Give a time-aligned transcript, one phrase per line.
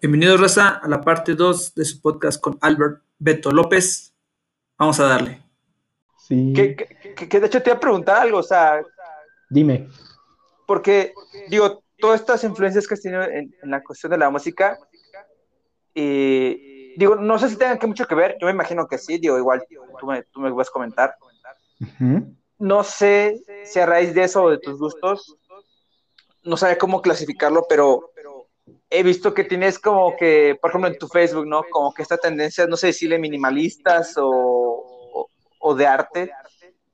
[0.00, 4.14] Bienvenidos, Raza, a la parte 2 de su podcast con Albert Beto López.
[4.78, 5.42] Vamos a darle.
[6.18, 6.52] Sí.
[6.54, 8.80] Que, que- que de hecho te iba a preguntar algo, o sea,
[9.50, 9.88] Dime.
[10.66, 11.12] porque,
[11.48, 14.78] digo, todas estas influencias que has tenido en, en la cuestión de la música,
[15.92, 19.18] y digo, no sé si tengan que mucho que ver, yo me imagino que sí,
[19.18, 19.62] digo, igual
[19.98, 21.14] tú me, tú me vas a comentar.
[21.80, 22.34] Ujú.
[22.58, 25.36] No sé si a raíz de eso o de tus gustos,
[26.42, 28.09] no sabía cómo clasificarlo, pero
[28.88, 31.62] he visto que tienes como que, por ejemplo, en tu Facebook, ¿no?
[31.70, 36.32] Como que esta tendencia, no sé decirle minimalistas o, o, o de arte.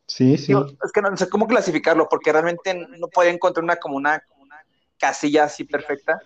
[0.07, 0.49] Sí, sí.
[0.49, 3.97] Digo, es que no, no sé cómo clasificarlo, porque realmente no podía encontrar una como
[3.97, 4.23] una,
[4.99, 6.21] casilla así perfecta.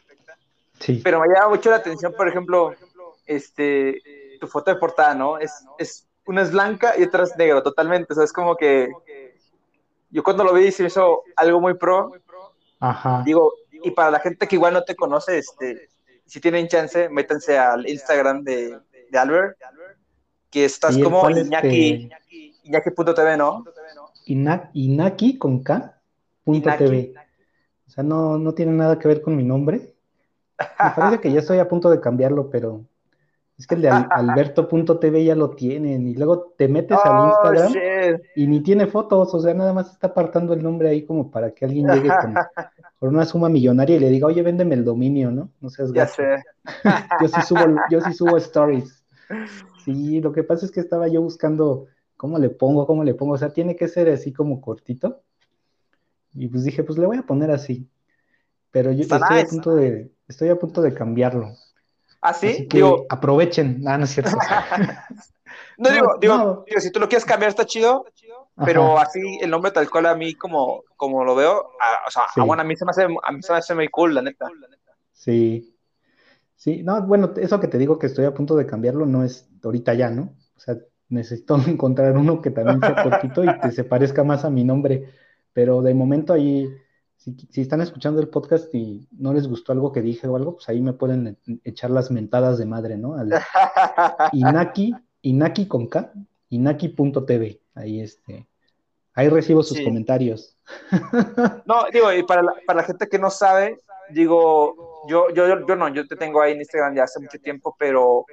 [0.79, 1.01] Sí.
[1.03, 2.75] Pero me llama mucho la atención, por ejemplo,
[3.27, 4.01] este,
[4.41, 5.39] tu foto de portada, ¿no?
[5.39, 8.13] Es, es una es blanca y otra es negro, totalmente.
[8.13, 8.89] O sea, es como que
[10.11, 12.13] yo cuando lo vi se me hizo algo muy pro,
[12.81, 13.23] Ajá.
[13.25, 15.89] digo, y para la gente que igual no te conoce, este,
[16.27, 18.79] si tienen chance, métanse al Instagram de,
[19.11, 19.57] de Albert,
[20.51, 22.11] que estás Sí, como cual, Iñaki,
[22.65, 23.65] Iñaki.tv, ¿no?
[24.27, 25.97] Ina- Inaki con K.
[26.45, 26.85] Punto Inaki.
[26.85, 27.15] TV.
[27.87, 29.95] O sea, no, no tiene nada que ver con mi nombre.
[30.59, 32.85] Me parece que ya estoy a punto de cambiarlo, pero
[33.59, 36.07] es que el de Al- Alberto.tv ya lo tienen.
[36.07, 38.21] Y luego te metes al Oh, Instagram shit.
[38.37, 39.35] y ni tiene fotos.
[39.35, 42.35] O sea, nada más está apartando el nombre ahí como para que alguien llegue con,
[43.01, 45.51] con una suma millonaria y le diga, oye, véndeme el dominio, ¿no?
[45.61, 46.45] No seas Ya sé.
[47.23, 49.03] Yo sí subo, yo sí subo stories.
[49.83, 51.87] Sí, lo que pasa es que estaba yo buscando
[52.19, 53.33] cómo le pongo, cómo le pongo.
[53.33, 55.23] O sea, tiene que ser así como cortito.
[56.35, 57.89] Y pues dije, pues le voy a poner así.
[58.71, 61.55] Pero yo estoy a punto de, estoy a punto de cambiarlo.
[62.21, 62.49] ¿Ah, sí?
[62.49, 63.83] Así que Digo, aprovechen.
[63.87, 64.37] Ah, no es cierto.
[64.37, 68.05] no, no, digo, digo, digo, si tú lo quieres cambiar está chido,
[68.65, 72.23] pero así el nombre tal cual a mí como, como lo veo, a- o sea,
[72.35, 72.41] Sí.
[72.41, 74.23] ah, bueno, a mí se me hace, a mí se me hace muy cool, la
[74.23, 74.47] neta.
[75.13, 75.75] Sí.
[76.57, 79.49] Sí, no, bueno, eso que te digo que estoy a punto de cambiarlo no es
[79.65, 80.35] ahorita ya, ¿no?
[80.57, 80.77] O sea,
[81.09, 85.09] necesito encontrar uno que también sea cortito y que se parezca más a mi nombre.
[85.53, 86.69] Pero de momento ahí,
[87.17, 90.55] si, si están escuchando el podcast y no les gustó algo que dije o algo,
[90.57, 93.15] pues ahí me pueden e- echar las mentadas de madre, ¿no?
[93.15, 93.31] Al
[94.33, 96.13] Inaki, Inaki con K,
[96.51, 97.61] Inaki.tv.
[97.75, 98.47] Ahí este,
[99.21, 99.85] ahí recibo sus Sí.
[99.85, 100.57] comentarios.
[101.65, 103.79] No, digo, y para la, para la gente que no sabe,
[104.11, 107.39] digo, yo, yo, yo, yo no, yo te tengo ahí en Instagram ya hace mucho
[107.39, 108.25] tiempo, pero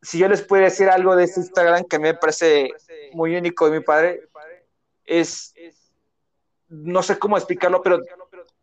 [0.00, 2.70] si yo les puedo decir algo de este Instagram que a mí me parece
[3.12, 4.28] muy único de mi padre,
[5.04, 5.54] es,
[6.68, 8.00] no sé cómo explicarlo, pero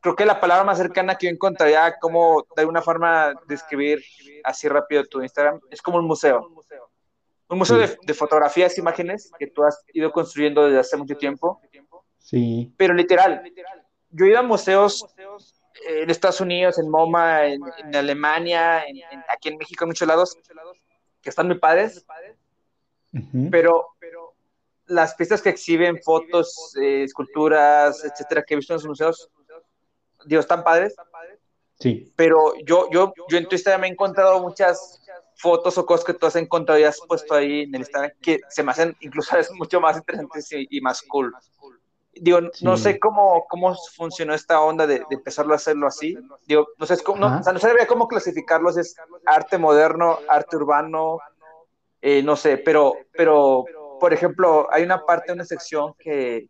[0.01, 4.03] creo que la palabra más cercana que yo encontraría como de alguna forma describir
[4.43, 6.49] así rápido tu Instagram es como un museo.
[7.49, 11.59] Un museo de, de fotografías, imágenes que tú has ido construyendo desde hace mucho tiempo.
[12.19, 13.41] Sí, pero literal,
[14.11, 15.03] yo he ido a museos
[15.87, 19.89] eh, en Estados Unidos, en MoMA, en, en Alemania, en- en- aquí en México, en
[19.89, 20.37] muchos lados,
[21.21, 22.05] que están muy padres,
[23.13, 23.87] ujú, pero
[24.85, 29.29] las piezas que exhiben, fotos, eh, esculturas, etcétera, que he visto en los museos,
[30.25, 30.95] digo, están padres,
[31.79, 35.01] sí, pero yo, yo, yo en tu Instagram he encontrado muchas
[35.41, 38.41] fotos o cosas que tú has encontrado y has puesto ahí en el Instagram que
[38.49, 41.33] se me hacen incluso veces mucho más interesantes y, y más cool.
[42.13, 42.83] Digo, no Sí.
[42.83, 46.17] sé cómo, cómo funcionó esta onda de, de empezarlo a hacerlo así.
[46.45, 48.95] Digo, no sé, es cómo- no, o sea, no sabría cómo clasificarlos, es
[49.25, 51.19] arte moderno, arte urbano,
[52.01, 53.63] eh, no sé, pero, pero,
[53.99, 56.49] por ejemplo, hay una parte, una sección que,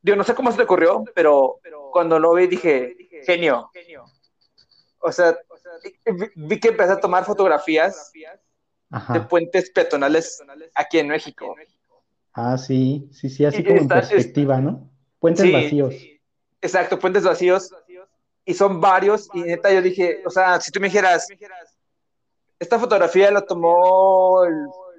[0.00, 1.58] digo, no sé cómo se te ocurrió, pero
[1.92, 3.70] cuando lo vi dije, genio.
[5.00, 5.36] O sea,
[5.84, 8.28] vi, vi que empecé a tomar fotografías de
[8.90, 9.28] ajá.
[9.28, 10.42] puentes peatonales
[10.74, 11.54] aquí en México.
[12.32, 14.90] Ah, sí, sí, sí, así Y como en está- perspectiva, ¿no?
[15.18, 15.94] Puentes Sí, vacíos.
[16.60, 17.70] Exacto, puentes vacíos.
[18.44, 19.28] Y son varios.
[19.34, 21.26] Y neta, yo dije, o sea, si tú me dijeras,
[22.58, 24.54] esta fotografía la tomó el,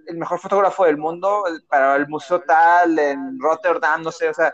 [0.07, 4.53] el mejor fotógrafo del mundo para el museo tal, en Rotterdam, no sé, o sea,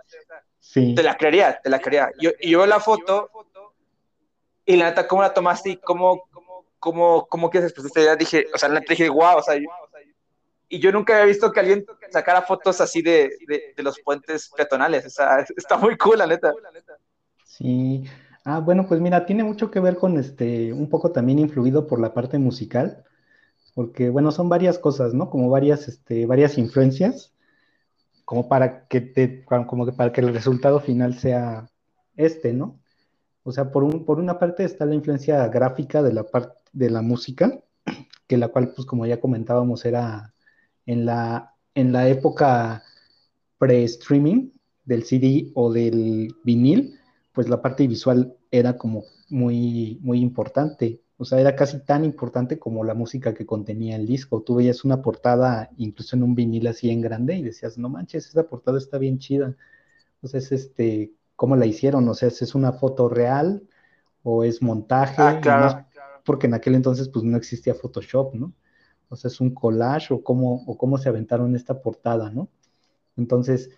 [0.59, 2.11] Sí, te la creería, te la creería.
[2.19, 3.29] Yo, y yo veo la foto
[4.65, 6.23] y la neta, ¿cómo la tomaste y cómo,
[6.79, 8.05] cómo, cómo que expresaste?
[8.05, 9.67] Ya dije, o sea, la neta dije, wow, o sea, yo-
[10.69, 14.49] y yo nunca había visto que alguien sacara fotos así de, de, de los puentes
[14.55, 16.57] peatonales, o sea, está muy cool, la neta.
[17.45, 18.03] sí.
[18.45, 21.99] Ah, bueno, pues mira, tiene mucho que ver con este, un poco también influido por
[22.01, 23.05] la parte musical,
[23.75, 25.29] porque bueno, son varias cosas, ¿no?
[25.29, 27.33] Como varias, este, varias influencias,
[28.25, 31.67] como para que te, como que para que el resultado final sea
[32.17, 32.79] este, ¿no?
[33.43, 36.89] O sea, por un, por una parte está la influencia gráfica de la parte de
[36.89, 37.61] la música,
[38.27, 40.33] que la cual, pues como ya comentábamos, era
[40.85, 42.83] en la, en la época
[43.57, 44.51] pre-streaming
[44.85, 46.99] del CD o del vinil,
[47.33, 51.01] pues la parte visual era como muy, muy importante.
[51.17, 54.41] O sea, era casi tan importante como la música que contenía el disco.
[54.41, 58.27] Tú veías una portada, incluso en un vinil así en grande, y decías, no manches,
[58.27, 59.55] esa portada está bien chida.
[60.15, 62.07] Entonces, este, ¿cómo la hicieron?
[62.07, 63.67] O sea, ¿es una foto real
[64.23, 65.21] o es montaje?
[65.21, 65.85] Ah, claro,
[66.25, 68.53] Porque en aquel entonces, pues, no existía Photoshop, ¿no?
[69.09, 72.49] O sea, ¿es un collage o cómo, o cómo se aventaron esta portada, ¿no?
[73.15, 73.69] Entonces,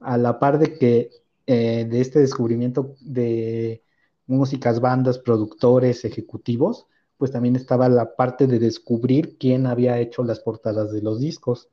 [0.00, 1.10] a la par de que
[1.46, 3.82] eh, de este descubrimiento de
[4.26, 6.86] músicas, bandas, productores, ejecutivos,
[7.18, 11.68] pues también estaba la parte de descubrir quién había hecho las portadas de los discos.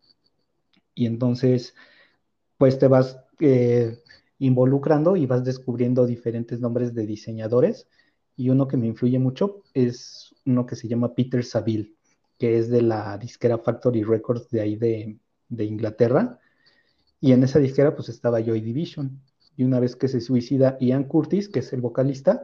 [0.93, 1.75] Y entonces,
[2.57, 4.03] pues te vas eh,
[4.39, 7.87] involucrando y vas descubriendo diferentes nombres de diseñadores.
[8.35, 11.95] Y uno que me influye mucho es uno que se llama Peter Saville,
[12.37, 15.17] que es de la disquera Factory Records de ahí de,
[15.49, 16.39] de Inglaterra.
[17.19, 19.19] Y en esa disquera pues estaba Joy Division
[19.55, 22.43] y una vez que se suicida Ian Curtis, que es el vocalista,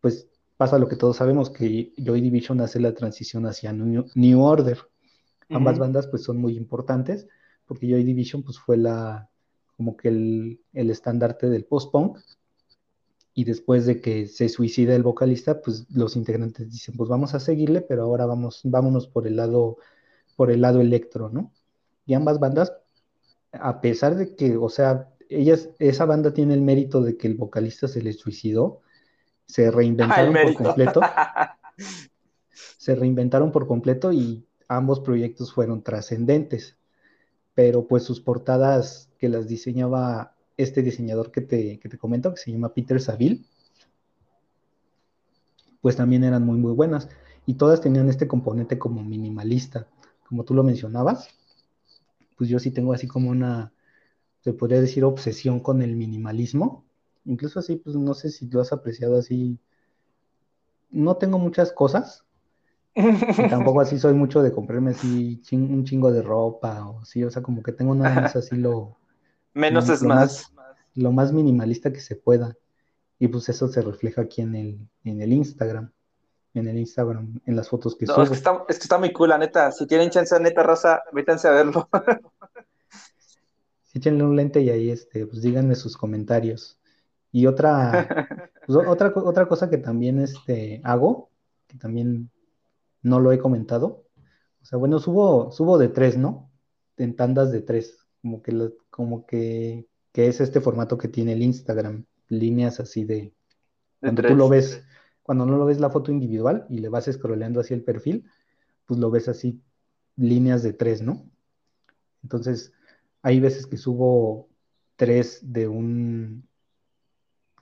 [0.00, 4.78] pues pasa lo que todos sabemos, que Joy Division hace la transición hacia New, Order.
[5.50, 7.26] Ambas bandas pues son muy importantes,
[7.66, 9.28] porque Joy Division pues fue la,
[9.78, 12.18] como que el, el estandarte del post-punk,
[13.32, 17.40] y después de que se suicida el vocalista, pues los integrantes dicen, pues vamos a
[17.40, 19.76] seguirle, pero ahora vamos, vámonos por el lado,
[20.34, 21.52] por el lado electro, ¿no?
[22.04, 22.72] Y ambas bandas,
[23.52, 27.34] a pesar de que, o sea, ellas, esa banda tiene el mérito de que el
[27.34, 28.80] vocalista se le suicidó,
[29.46, 31.00] se reinventaron por completo.
[32.76, 36.77] se reinventaron por completo y ambos proyectos fueron trascendentes.
[37.58, 42.40] Pero pues sus portadas que las diseñaba este diseñador que te, que te comento, que
[42.40, 43.44] se llama Peter Saville,
[45.80, 47.08] pues también eran muy, muy buenas.
[47.46, 49.88] Y todas tenían este componente como minimalista.
[50.28, 51.30] Como tú lo mencionabas,
[52.36, 53.72] pues yo sí tengo así como una,
[54.38, 56.84] se podría decir, obsesión con el minimalismo.
[57.24, 59.58] Incluso así, pues no sé si lo has apreciado así.
[60.90, 62.24] No tengo muchas cosas.
[62.98, 67.30] Y tampoco así soy mucho de comprarme así un chingo de ropa o sí, o
[67.30, 68.96] sea, como que tengo nada más así lo...
[69.54, 70.52] Menos es más.
[70.94, 72.56] Lo más minimalista que se pueda.
[73.18, 75.92] Y pues eso se refleja aquí en el, en el Instagram.
[76.54, 79.12] En el Instagram, en las fotos que no, Es que, está, es que está muy
[79.12, 79.70] cool, la neta.
[79.70, 81.88] Si tienen chance, neta, raza, métanse a verlo.
[83.94, 86.78] échenle un lente y ahí este, pues díganme sus comentarios.
[87.30, 88.08] Y otra,
[88.66, 91.30] pues, otra, otra cosa que también este, hago,
[91.66, 92.30] que también
[93.02, 94.04] no lo he comentado,
[94.60, 96.50] o sea, bueno, subo, subo de tres, ¿no?
[96.96, 101.42] En tandas de tres, como que, como que, que es este formato que tiene el
[101.42, 103.32] Instagram, líneas así de,
[104.00, 104.84] cuando tú lo ves,
[105.22, 108.24] cuando no lo ves la foto individual y le vas scrolleando así el perfil,
[108.86, 109.62] pues lo ves así,
[110.16, 111.30] líneas de tres, ¿no?
[112.22, 112.72] Entonces,
[113.22, 114.48] hay veces que subo
[114.96, 116.48] tres de un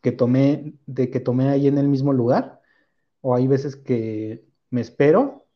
[0.02, 2.60] que tomé, de que tomé ahí en el mismo lugar,
[3.20, 5.46] o hay veces que me espero,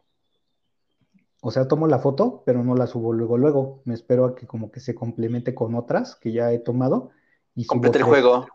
[1.41, 4.47] o sea, tomo la foto, pero no la subo luego, luego, me espero a que
[4.47, 7.11] como que se complemente con otras que ya he tomado.
[7.55, 8.47] Y Complete el juego.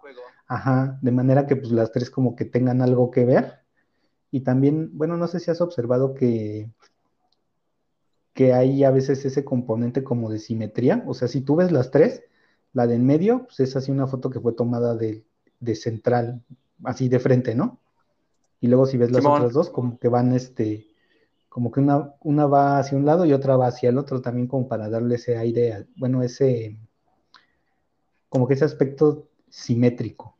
[0.47, 3.61] Ajá, de manera que pues las tres como que tengan algo que ver.
[4.31, 6.69] Y también, bueno, no sé si has observado que
[8.35, 11.03] que hay a veces ese componente como de simetría.
[11.07, 12.21] O sea, si tú ves las tres,
[12.73, 15.23] la de en medio, pues es así una foto que fue tomada de,
[15.75, 16.43] central,
[16.83, 17.79] así de frente, ¿no?
[18.61, 20.87] Y luego si ves las otras dos, como que van este,
[21.49, 24.47] como que una, una va hacia un lado y otra va hacia el otro también
[24.47, 26.77] como para darle ese aire, bueno, ese,
[28.29, 30.35] como que ese aspecto simétrico.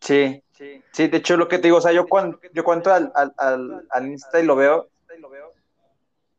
[0.00, 2.92] Sí, sí, sí, de hecho lo que te digo, o sea, yo cuando, yo cuento
[2.92, 4.88] al, al, al Insta y lo veo,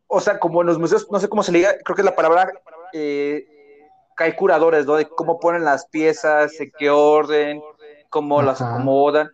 [0.07, 2.05] o sea, como en los museos, no sé cómo se le diga, creo que es
[2.05, 2.51] la palabra,
[2.93, 3.45] eh,
[4.15, 4.95] que hay curadores, ¿no?
[4.95, 7.61] De cómo ponen las piezas, en qué orden,
[8.09, 9.29] cómo las acomodan.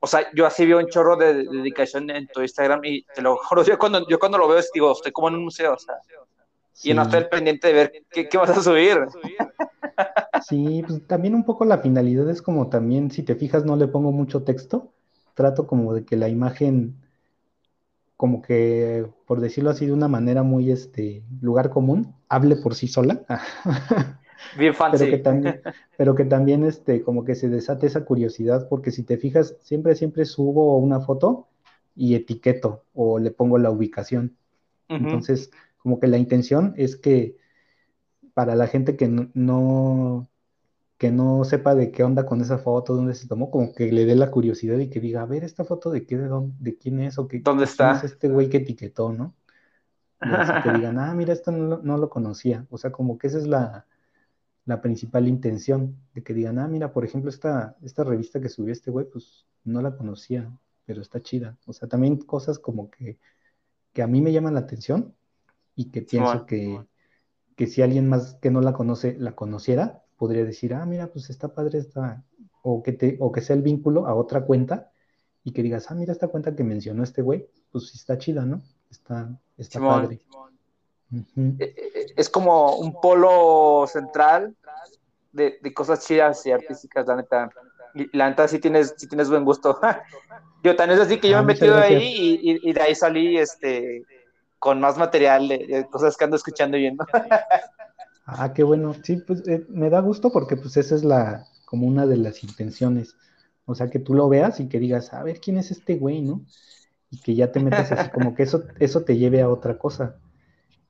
[0.00, 3.36] O sea, yo así veo un chorro de, dedicación en tu Instagram y te lo
[3.36, 5.94] juro, yo cuando, yo cuando lo veo, digo, estoy como en un museo, o sea,
[6.82, 9.06] y no estoy pendiente de ver qué, qué vas a subir.
[10.46, 13.88] Sí, pues también un poco la finalidad es como también, si te fijas, no le
[13.88, 14.92] pongo mucho texto,
[15.34, 16.96] trato como de que la imagen
[18.16, 22.88] como que, por decirlo así de una manera muy, este, lugar común, hable por sí
[22.88, 23.24] sola.
[24.58, 25.04] Bien fancy.
[25.04, 25.60] Pero que también,
[25.96, 29.94] pero que también, este, como que se desate esa curiosidad, porque si te fijas, siempre,
[29.94, 31.48] siempre subo una foto
[31.94, 34.36] y etiqueto o le pongo la ubicación.
[34.88, 37.36] Entonces, como que la intención es que
[38.34, 40.28] para la gente que no,
[40.98, 44.04] que no sepa de qué onda con esa foto, dónde se tomó, como que le
[44.04, 46.76] dé la curiosidad y que diga, a ver, esta foto de qué, de dónde, de
[46.76, 47.92] quién es o qué, ¿Dónde está?
[47.92, 49.34] es este güey que etiquetó, ¿no?
[50.20, 52.66] Y así que digan, ah, mira, esto no, lo conocía.
[52.70, 53.86] O sea, como que esa es la,
[54.82, 58.90] principal intención, de que digan, ah, mira, por ejemplo, esta, esta revista que subió este
[58.90, 60.50] güey, pues no la conocía.
[60.86, 61.56] pero está chida.
[61.66, 63.18] O sea, también cosas como que,
[63.92, 65.14] que a mí me llaman la atención
[65.74, 66.80] y que pienso que,
[67.56, 71.30] que si alguien más que no la conoce la conociera, podría decir, ah, mira, pues
[71.30, 72.24] está padre esta,
[72.62, 74.90] o que, te, o que sea el vínculo a otra cuenta
[75.44, 78.44] y que digas, ah, mira esta cuenta que mencionó este güey, pues sí está chida,
[78.44, 78.62] ¿no?
[78.90, 80.20] Está, está padre.
[81.12, 84.54] Eh, eh, es como un polo central
[85.32, 87.50] de, de, cosas chidas y artísticas, la neta.
[87.94, 89.78] Y la neta sí tienes, sí tienes buen gusto.
[90.62, 92.94] yo también es así que yo me he ah, metido ahí y, y, de ahí
[92.94, 94.04] salí este
[94.58, 97.06] con más material de, cosas que ando escuchando y viendo.
[98.26, 98.94] ah, qué bueno.
[99.02, 102.42] Sí, pues eh, me da gusto porque pues esa es la, como una de las
[102.42, 103.14] intenciones.
[103.64, 106.22] O sea, que tú lo veas y que digas, a ver, ¿quién es este güey,
[106.22, 106.44] no?
[107.10, 110.16] Y que ya te metas así, como que eso, eso te lleve a otra cosa.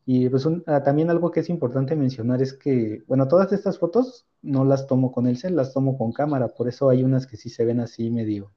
[0.08, 4.25] Y pues ah, también algo que es importante mencionar es que, bueno, todas estas fotos
[4.40, 7.36] no las tomo con el cel, las tomo con cámara, por eso hay unas que
[7.36, 8.52] sí se ven así medio.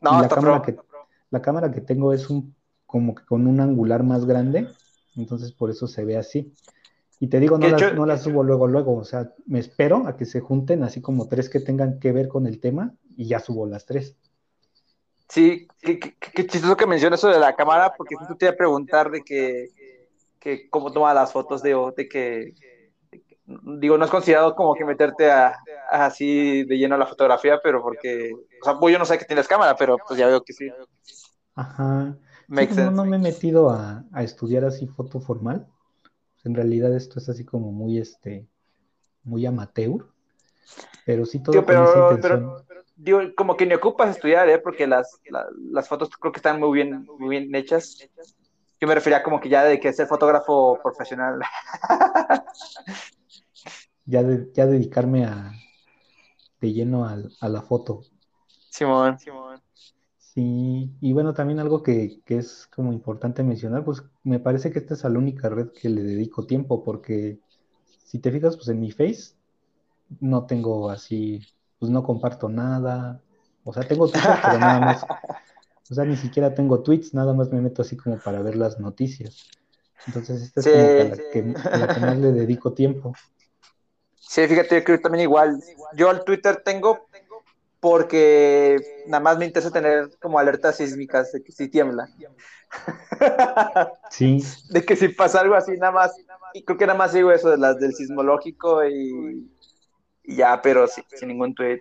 [0.00, 0.76] No, la cámara que
[1.30, 2.54] la cámara que tengo es un
[2.86, 4.68] como que con un angular más grande,
[5.16, 6.54] entonces por eso se ve así.
[7.20, 10.16] Y te digo, no las, no las subo luego, luego, o sea, me espero a
[10.16, 13.40] que se junten así como tres que tengan que ver con el tema y ya
[13.40, 14.16] subo las tres.
[15.28, 19.10] Sí, qué, chistoso que mencionas eso de la cámara, porque justo te iba a preguntar
[19.10, 19.70] de que,
[20.38, 22.54] que cómo toma las fotos de, de que,
[23.44, 25.56] digo, no es considerado como que meterte a,
[25.90, 29.24] así de lleno a la fotografía, pero porque, o sea, pues yo no sé que
[29.24, 30.68] tienes cámara, pero pues ya veo que sí.
[31.54, 32.16] Ajá.
[32.48, 35.66] Sí, no, me he metido a, a, estudiar así foto formal.
[36.44, 38.46] En realidad esto es así como muy, este,
[39.24, 40.06] muy amateur.
[41.04, 42.64] Pero sí todo pero, pero,
[42.94, 44.58] digo, como que ni ocupas estudiar, ¿eh?
[44.58, 45.20] Porque las,
[45.70, 48.08] las fotos creo que están muy bien, muy bien hechas.
[48.80, 51.40] Yo me refería como que ya de que ser fotógrafo profesional.
[54.04, 55.52] ya, de, ya dedicarme a,
[56.60, 58.02] de lleno a, a la foto.
[58.70, 59.62] Simón, Simón.
[60.18, 64.80] Sí, y bueno, también algo que, que, es como importante mencionar, pues me parece que
[64.80, 67.38] esta es la única red que le dedico tiempo, porque
[68.04, 69.34] si te fijas, pues en mi Face
[70.20, 71.40] no tengo así,
[71.78, 73.22] pues no comparto nada,
[73.64, 75.06] o sea, tengo Twitter, pero nada más,
[75.90, 78.78] o sea, ni siquiera tengo tweets, nada más me meto así como para ver las
[78.80, 79.48] noticias.
[80.06, 83.14] Entonces, esta es como la, que, la que más le dedico tiempo.
[84.14, 85.60] Sí, fíjate que yo también igual,
[85.94, 87.06] yo al Twitter tengo
[87.80, 92.08] porque nada más me interesa tener como alertas sísmicas de que si tiembla.
[94.10, 94.42] Sí.
[94.70, 96.12] De que si pasa algo así, nada más,
[96.52, 99.48] y creo que nada más digo eso de las del sismológico y,
[100.24, 101.80] ya, pero sin ningún tweet.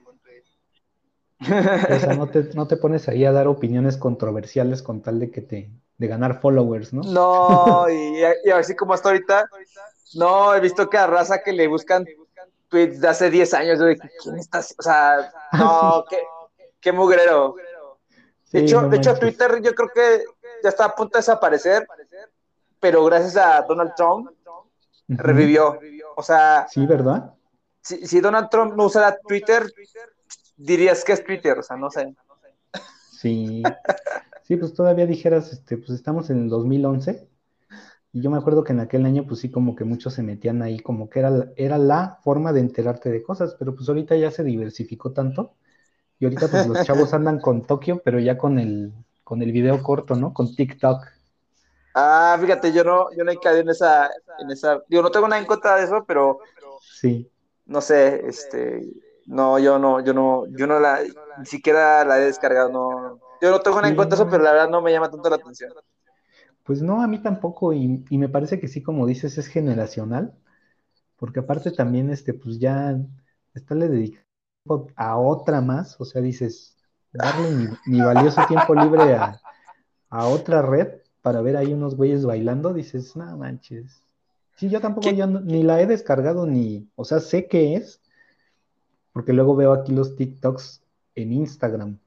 [1.96, 5.32] O sea, no te, no te pones ahí a dar opiniones controversiales con tal de
[5.32, 7.02] que te, de ganar followers, ¿no?
[7.02, 9.50] No, y, y así como hasta ahorita,
[10.16, 12.06] no, he visto que a raza que le buscan
[12.70, 14.60] tweets de hace 10 años, de ¿quién está?
[14.60, 16.20] O sea, no, qué,
[16.80, 17.56] qué mugrero.
[18.52, 20.24] De hecho, de hecho, Twitter yo creo que
[20.64, 21.86] ya está a punto de desaparecer,
[22.80, 24.30] pero gracias a Donald Trump
[25.08, 25.78] revivió.
[26.16, 27.34] O sea, sí, ¿verdad?
[27.82, 29.70] Si, si Donald Trump no usara Twitter,
[30.58, 32.14] dirías que es Twitter, o sea, no sé.
[33.12, 33.64] Sí,
[34.44, 37.28] sí, pues todavía dijeras, este, pues estamos en el 2011
[38.16, 40.62] y yo me acuerdo que en aquel año, pues sí, como que muchos se metían
[40.62, 44.32] ahí, como que era, era la forma de enterarte de cosas, pero pues ahorita ya
[44.32, 45.56] se diversificó tanto.
[46.18, 48.94] Y ahorita pues los chavos andan con Tokio, pero ya con el,
[49.26, 50.34] con el video corto, ¿no?
[50.34, 51.06] Con TikTok.
[51.94, 54.10] Ah, fíjate, yo no, yo no he caído en esa,
[54.40, 56.40] en esa, digo, no tengo nada en contra de eso, pero
[56.80, 57.30] sí.
[57.66, 58.82] No sé, este,
[59.26, 61.00] no, yo no, yo no, yo no la,
[61.40, 64.52] ni siquiera la he descargado, no, yo no tengo nada en de eso, pero la
[64.52, 65.74] verdad no me llama tanto la atención.
[66.64, 70.34] Pues no, a mí tampoco, y, me parece que sí, como dices, es generacional,
[71.18, 72.98] porque aparte también, este, pues ya
[73.54, 76.76] está le dedicando a otra más, o sea, dices,
[77.12, 79.40] darle mi, valioso tiempo libre a,
[80.10, 84.02] otra red para ver ahí unos güeyes bailando, dices, no manches.
[84.56, 88.02] Sí, yo tampoco ya ni la he descargado ni, o sea, sé qué es,
[89.16, 90.84] porque luego veo aquí los TikToks
[91.16, 91.98] en Instagram,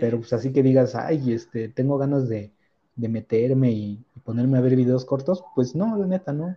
[0.00, 2.52] pero pues así que digas, ay, este, tengo ganas de,
[2.96, 6.56] de meterme y, ponerme a ver videos cortos, pues no, la neta, no.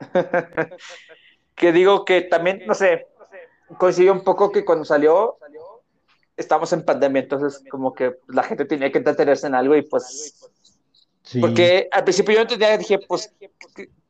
[1.54, 3.06] que digo que también, no sé,
[3.78, 5.38] coincidió un poco que cuando salió,
[6.36, 10.50] estamos en pandemia, entonces como que la gente tenía que entretenerse en algo y pues...
[11.40, 13.32] Porque al principio yo entendía, dije, pues,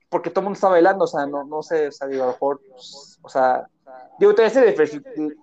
[0.09, 2.27] porque todo el mundo está bailando, o sea, no, no sé, o sea, digo, a
[2.29, 3.69] lo mejor, pues, o sea,
[4.21, 4.77] Digo, se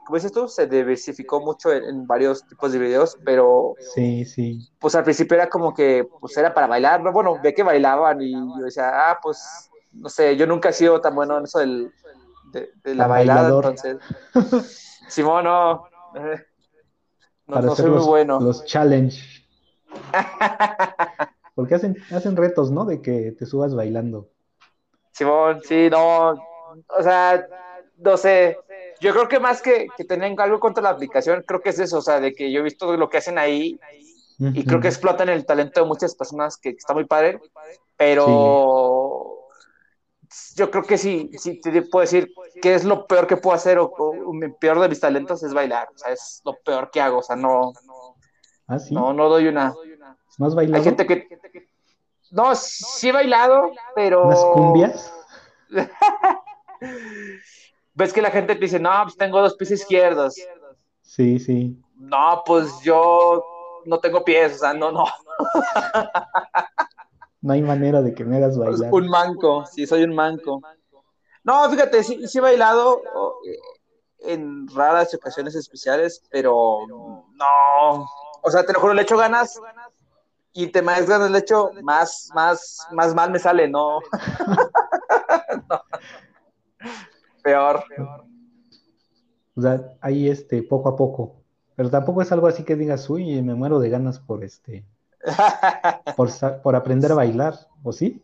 [0.06, 3.74] como dices tú, se diversificó mucho en, varios tipos de videos, pero.
[3.80, 4.70] Sí, sí.
[4.78, 7.12] Pues al principio era como que, pues era para bailar, ¿no?
[7.12, 11.02] Bueno, ve que bailaban y yo decía, ah, pues, no sé, yo nunca he sido
[11.02, 11.92] tan bueno en eso del,
[12.52, 13.98] de, la bailada, entonces.
[15.10, 15.88] Simón, no.
[16.14, 16.22] No,
[17.48, 18.40] para no soy muy los, bueno.
[18.40, 19.24] los challenge.
[21.56, 22.86] Porque hacen, hacen retos, ¿no?
[22.86, 24.30] De que te subas bailando.
[25.14, 27.48] Simón, sí, no, o sea,
[27.98, 28.58] no sé,
[29.00, 31.98] yo creo que más que, que tener algo contra la aplicación, creo que es eso,
[31.98, 33.80] o sea, de que yo he visto lo que hacen ahí
[34.40, 37.40] y creo que explotan el talento de muchas personas que, que está muy padre,
[37.96, 39.48] pero
[40.56, 43.80] yo creo que sí, sí te puedo decir que es lo peor que puedo hacer
[43.80, 43.92] o,
[44.60, 47.36] peor de mis talentos es bailar, o sea, es lo peor que hago, o sea,
[47.36, 47.74] no,
[48.68, 48.94] Ah, sí.
[48.94, 49.74] no, no doy una.
[50.38, 51.40] ¿No has bailado Hay gente que...
[52.32, 54.28] No, sí he bailado, pero...
[54.28, 55.14] unas cumbias?
[57.98, 60.36] Ves que la gente te dice, no, pues tengo dos pies izquierdos.
[61.02, 61.76] Sí, sí.
[61.96, 63.44] No, pues yo
[63.86, 65.06] no tengo pies, o sea, no, no.
[67.42, 68.94] No hay manera de que me hagas bailar.
[68.94, 70.62] Un manco, sí, soy un manco.
[71.44, 73.02] No, fíjate, sí, sí he bailado
[73.46, 78.06] eh, en raras ocasiones especiales, pero no.
[78.44, 79.60] O sea, te lo juro, le echo ganas
[80.54, 83.68] y te más ganas le echo, más, más, más mal me sale.
[83.68, 84.00] No.
[87.48, 87.84] Peor.
[89.56, 91.36] O sea, ahí este, poco a poco.
[91.76, 94.84] Pero tampoco es algo así que digas, uy, me muero de ganas por este,
[96.16, 96.30] por,
[96.62, 98.24] por aprender a bailar, ¿o sí?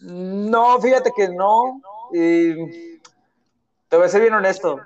[0.00, 1.80] No, fíjate que no.
[2.12, 2.98] Y
[3.88, 4.80] te voy a ser bien honesto.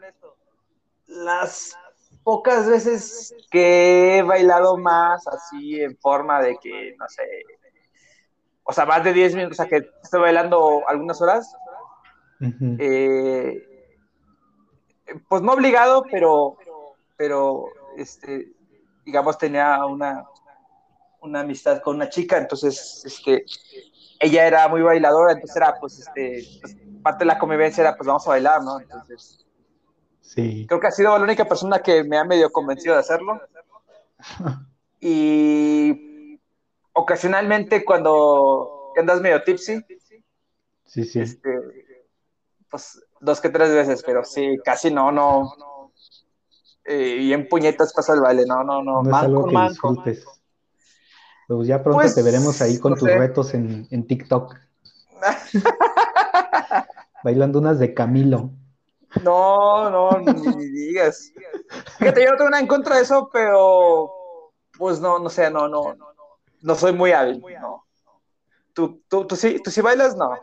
[1.07, 1.77] Las
[2.23, 7.23] pocas veces que he bailado más así en forma de que, no sé,
[8.65, 11.55] o sea, más de 10 minutos, o sea, que estoy bailando algunas horas,
[12.79, 13.69] Eh,
[15.29, 16.57] pues no obligado, pero,
[17.17, 17.65] pero,
[17.97, 18.53] este,
[19.05, 20.27] digamos, tenía una,
[21.21, 23.45] una amistad con una chica, entonces, este,
[24.19, 28.07] ella era muy bailadora, entonces era, pues, este, pues, parte de la convivencia era, pues,
[28.07, 28.81] vamos a bailar, ¿no?
[28.81, 29.39] Entonces,
[30.21, 30.67] Sí.
[30.67, 33.41] creo que ha sido la única persona que me ha medio convencido de hacerlo.
[35.05, 36.39] Y
[36.93, 39.85] ocasionalmente cuando andas medio tipsy,
[40.85, 41.21] Sí, sí.
[41.21, 41.82] este,
[42.73, 45.53] pues dos que tres veces, pero sí, casi no, no.
[46.85, 49.03] Eh, y en puñetas pasa el baile, no, no, no.
[49.03, 49.93] No es algo que manco.
[49.93, 50.25] disfrutes.
[51.47, 53.19] Pues ya pronto Pues, te veremos ahí con no tus sé.
[53.19, 54.57] retos en, en TikTok,
[57.25, 58.51] bailando unas de Camilo.
[59.23, 61.33] No, no, ni, ni digas.
[61.99, 64.11] Fíjate, yo no tengo nada en contra de eso, pero
[64.79, 65.95] pues no, no sé, no, no,
[66.63, 67.85] no soy muy hábil, no.
[68.73, 70.17] ¿Tú, tú, tú sí, tú sí bailas?
[70.17, 70.35] No.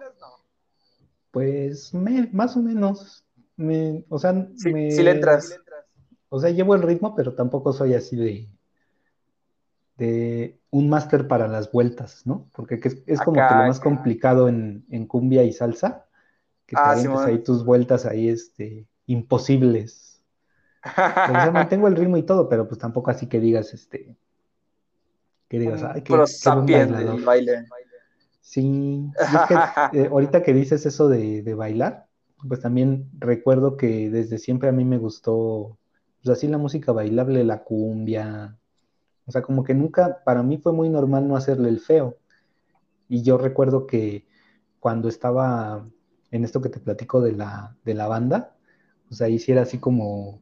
[1.31, 3.25] Pues me- más o menos.
[3.55, 5.59] Me, o sea, Sí, me, sí le entras.
[6.29, 8.49] O sea, llevo el ritmo, pero tampoco soy así de,
[9.97, 12.49] de un máster para las vueltas, ¿no?
[12.53, 13.79] Porque que es, es como Acá, que lo más acá.
[13.79, 16.07] complicado en, en cumbia y salsa,
[16.67, 17.25] que te Ah, Simón.
[17.25, 20.23] ahí tus vueltas ahí, este, imposibles.
[21.23, 24.17] O sea, mantengo el ritmo y todo, pero pues tampoco así que digas, este,
[25.49, 27.21] que digas, ay, qué, Pro qué buen bailador.
[27.25, 27.57] baile.
[28.49, 29.53] Sí, es que
[29.99, 32.07] eh, ahorita que dices eso de, de bailar,
[32.47, 35.77] pues también recuerdo que desde siempre a mí me gustó,
[36.23, 38.57] pues así la música bailable, la cumbia,
[39.27, 42.17] o sea, como que nunca, para mí fue muy normal no hacerle el feo.
[43.07, 44.25] Y yo recuerdo que
[44.79, 45.87] cuando estaba
[46.31, 48.55] en esto que te platico de la, de la banda,
[49.07, 50.41] pues ahí sí era así como,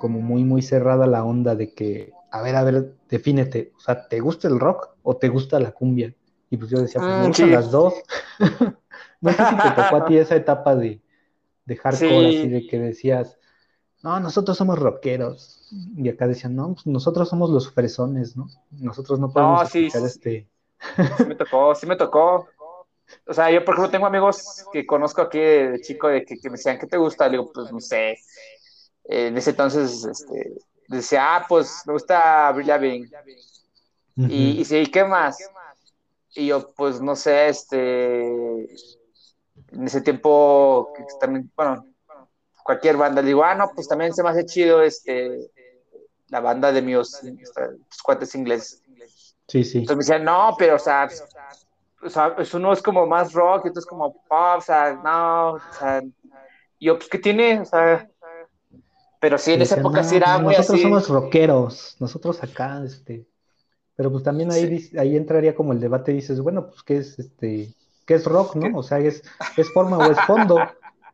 [0.00, 4.08] como muy, muy cerrada la onda de que, a ver, a ver, defínete, o sea,
[4.08, 6.16] ¿te gusta el rock o te gusta la cumbia?
[6.50, 7.52] Y pues yo decía, pues me Mm, gustan sí.
[7.52, 8.02] las dos.
[9.20, 11.02] No sé si te tocó a ti esa etapa de,
[11.66, 12.30] de hardcore, Sí.
[12.30, 13.38] así de que decías,
[14.02, 15.68] no, nosotros somos rockeros.
[15.96, 18.48] Y acá decían, no, pues nosotros somos los fresones, ¿no?
[18.72, 20.06] Nosotros no podemos No, sí, escuchar sí.
[20.06, 20.48] este.
[21.14, 22.48] Sí me tocó, sí me tocó.
[23.26, 26.50] O sea, yo por ejemplo tengo amigos que conozco aquí de chico de que, que
[26.50, 27.26] me decían, ¿qué te gusta?
[27.26, 28.12] Le digo, pues no sé.
[29.04, 30.54] Eh, en ese entonces, este,
[30.88, 33.10] decía, ah, pues me gusta Avril Lavigne.
[34.26, 35.52] Y, y sí, ¿qué más?
[36.34, 38.22] Y yo, pues no sé, este,
[39.72, 41.86] en ese tiempo, también, bueno,
[42.62, 45.50] cualquier banda, le digo, ah, no, pues también se me hace chido, este,
[46.28, 48.82] la banda de mis tus cuates ingleses.
[49.46, 49.78] Sí, sí.
[49.78, 51.08] Entonces me decían, no, pero, o sea,
[52.02, 54.92] o sea, pues uno es como más rock, y otro es como pop, o sea,
[55.02, 56.02] no, o sea,
[56.78, 57.60] yo, pues, ¿qué tiene?
[57.60, 58.08] O sea,
[59.20, 60.82] pero sí, en esa época "No, sí era pues muy nosotros así.
[60.82, 63.26] somos rockeros, nosotros acá, este.
[63.98, 64.96] Pero pues también ahí, Sí.
[64.96, 67.74] ahí entraría como el debate, dices, bueno, pues qué es este,
[68.06, 68.60] qué es rock, ¿Qué?
[68.70, 68.78] ¿no?
[68.78, 69.24] O sea, es,
[69.56, 70.56] es forma o es fondo,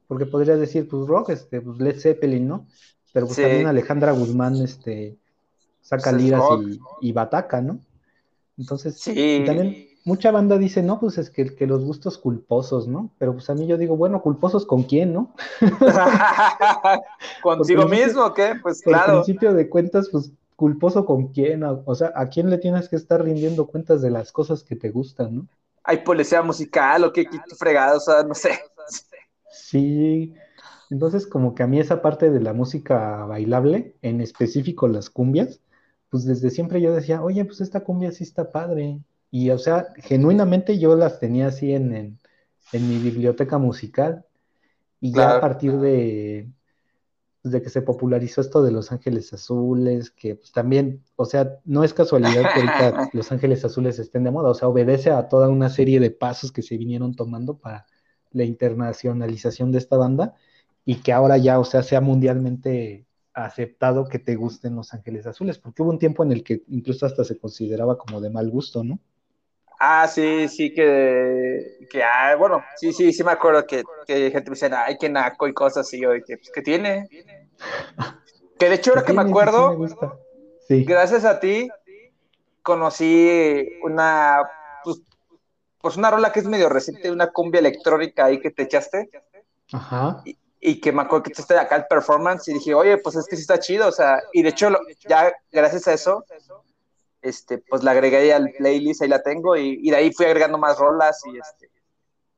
[0.07, 2.67] porque podrías decir, pues rock, este, pues Led Zeppelin, ¿no?
[3.15, 3.43] Pero pues Sí.
[3.43, 5.17] también Alejandra Guzmán, este,
[5.81, 6.43] saca Pues es liras
[7.01, 7.79] y, y bataca, ¿no?
[8.59, 9.13] Entonces, Sí.
[9.17, 13.11] y también mucha banda dice, no, pues es que, que los gustos culposos, ¿no?
[13.17, 15.33] Pero pues a mí yo digo, bueno, culposos con quién, ¿no?
[17.43, 18.55] ¿Consigo mismo qué?
[18.63, 19.23] Pues claro.
[19.23, 23.23] principio de cuentas, pues culposo con quién, o sea, a quién le tienes que estar
[23.23, 25.49] rindiendo cuentas de las cosas que te gustan, ¿no?
[25.83, 28.59] Hay policía musical o qué, qué fregado, o sea, no sé.
[29.51, 30.35] Sí,
[30.91, 35.61] entonces como que a mí esa parte de la música bailable, en específico las cumbias,
[36.11, 39.01] pues desde siempre yo decía, oye, pues esta cumbia sí está padre.
[39.31, 42.19] Y o sea, genuinamente yo las tenía así en, en,
[42.73, 44.25] en mi biblioteca musical.
[45.01, 46.51] Y ya a partir de,
[47.45, 51.61] pues, de que se popularizó esto de Los Ángeles Azules, que pues también, o sea,
[51.67, 55.29] no es casualidad que ahorita Los Ángeles Azules estén de moda, o sea, obedece a
[55.29, 57.87] toda una serie de pasos que se vinieron tomando para
[58.33, 60.35] la internacionalización de esta banda
[60.87, 65.59] y que ahora ya, o sea, sea mundialmente aceptado que te gusten Los Ángeles Azules,
[65.59, 68.83] porque hubo un tiempo en el que incluso hasta se consideraba como de mal gusto,
[68.85, 69.01] ¿no?
[69.87, 74.51] Ah, sí, sí, que, que ah, bueno, sí, sí, sí me acuerdo que, que gente
[74.51, 77.07] me decía, ay, que naco y cosas así, yo, que, pues, ¿qué tiene?
[78.59, 79.77] Que de hecho, ahora que me acuerdo,
[80.67, 81.69] sí, gracias a ti,
[82.63, 84.39] conocí una,
[84.85, 85.03] pues,
[85.83, 89.11] pues, una rola que es medio reciente, una cumbia electrónica ahí que te echaste.
[89.71, 90.23] Ajá.
[90.25, 93.27] Y, y que me acuerdo que echaste acá el performance y dije, oye, pues es
[93.27, 94.71] que sí está chido, o sea, y de hecho,
[95.07, 96.25] ya gracias a eso,
[97.25, 100.59] este, pues la agregué al playlist, ahí la tengo, y, y de ahí fui agregando
[100.59, 101.71] más rolas, y este,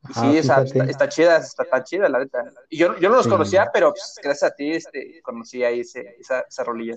[0.09, 2.44] y sí, está, está, chida, está tan chida, la neta.
[2.70, 6.16] Y yo, yo no los conocía, pero pues, gracias a ti este, conocí ahí ese,
[6.20, 6.96] esa, esa rolilla.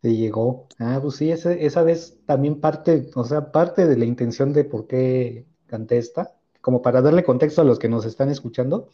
[0.00, 0.66] Te llegó.
[0.78, 4.64] Ah, pues sí, esa, esa vez también parte, o sea, parte de la intención de
[4.64, 8.88] por qué canté esta, como para darle contexto a los que nos están escuchando,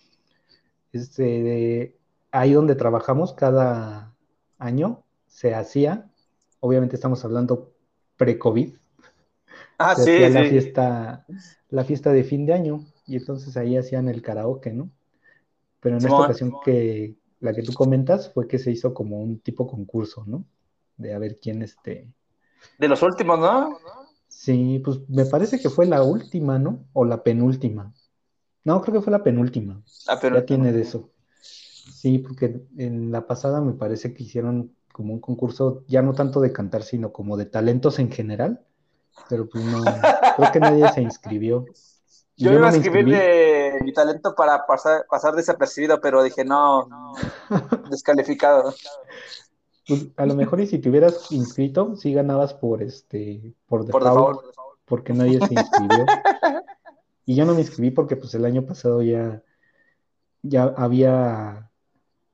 [0.92, 1.96] este, de
[2.32, 4.14] ahí donde trabajamos cada
[4.58, 6.10] año se hacía,
[6.60, 7.75] obviamente estamos hablando
[8.16, 8.74] pre-COVID,
[9.78, 11.26] ah, sí, la fiesta,
[11.70, 14.90] la fiesta de fin de año, y entonces ahí hacían el karaoke, ¿no?
[15.80, 19.38] Pero en esta ocasión que la que tú comentas fue que se hizo como un
[19.38, 20.44] tipo concurso, ¿no?
[20.96, 22.08] De a ver quién este.
[22.78, 23.78] De los últimos, ¿no?
[24.28, 26.84] Sí, pues me parece que fue la última, ¿no?
[26.92, 27.94] O la penúltima.
[28.64, 29.82] No, creo que fue la penúltima.
[30.08, 30.36] Ah, pero...
[30.36, 31.10] Ya tiene de eso.
[31.40, 36.40] Sí, porque en la pasada me parece que hicieron como un concurso, ya no tanto
[36.40, 38.64] de cantar, sino como de talentos en general.
[39.28, 39.84] Pero pues no,
[40.36, 41.66] creo que nadie se inscribió.
[42.34, 46.88] Yo, iba a escribir de mi talento para pasar, pasar desapercibido, pero dije, no,
[47.90, 48.72] descalificado.
[49.86, 54.40] Pues, a lo mejor y si te hubieras inscrito, sí ganabas por este, por default,
[54.86, 56.06] porque nadie se inscribió.
[57.26, 59.42] Y yo no me inscribí porque pues el año pasado ya,
[60.40, 61.70] ya había,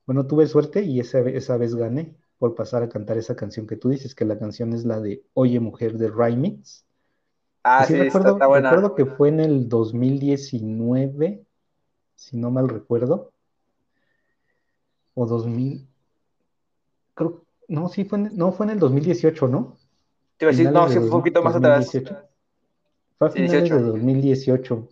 [0.05, 3.77] bueno, tuve suerte y esa, esa vez gané por pasar a cantar esa canción que
[3.77, 6.83] tú dices, que la canción es la de Oye Mujer de Rymix.
[7.63, 8.69] Ah, sí, recuerdo, está, buena.
[8.69, 11.41] recuerdo que fue en el 2019,
[12.15, 13.31] si no mal recuerdo.
[15.13, 15.87] O 2000.
[17.13, 19.77] Creo, no, sí, fue en, no, fue en el 2018, ¿no?
[20.35, 21.89] Te iba a decir, no, sí, fue un poquito más atrás.
[23.19, 24.89] Fue a finales de 2018.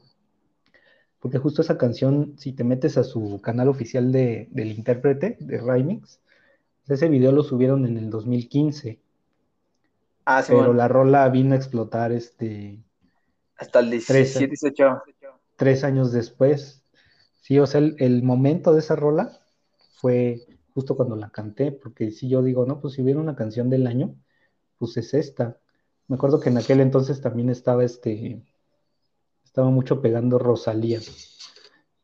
[1.20, 5.58] Porque justo esa canción, si te metes a su canal oficial de, del intérprete, de
[5.58, 6.22] Rymix,
[6.88, 9.00] ese video lo subieron en el 2015.
[10.26, 10.74] Ah, sí, pero bueno.
[10.74, 12.84] la rola vino a explotar este.
[13.58, 15.04] Hasta el 17, 18.
[15.56, 16.84] Tres años después.
[17.42, 19.40] Sí, o sea, el, el, momento de esa rola
[19.96, 23.70] fue justo cuando la canté, porque si yo digo, no, pues si hubiera una canción
[23.70, 24.16] del año,
[24.78, 25.58] pues es esta.
[26.08, 28.44] Me acuerdo que en aquel entonces también estaba este.
[29.44, 31.00] Estaba mucho pegando Rosalía.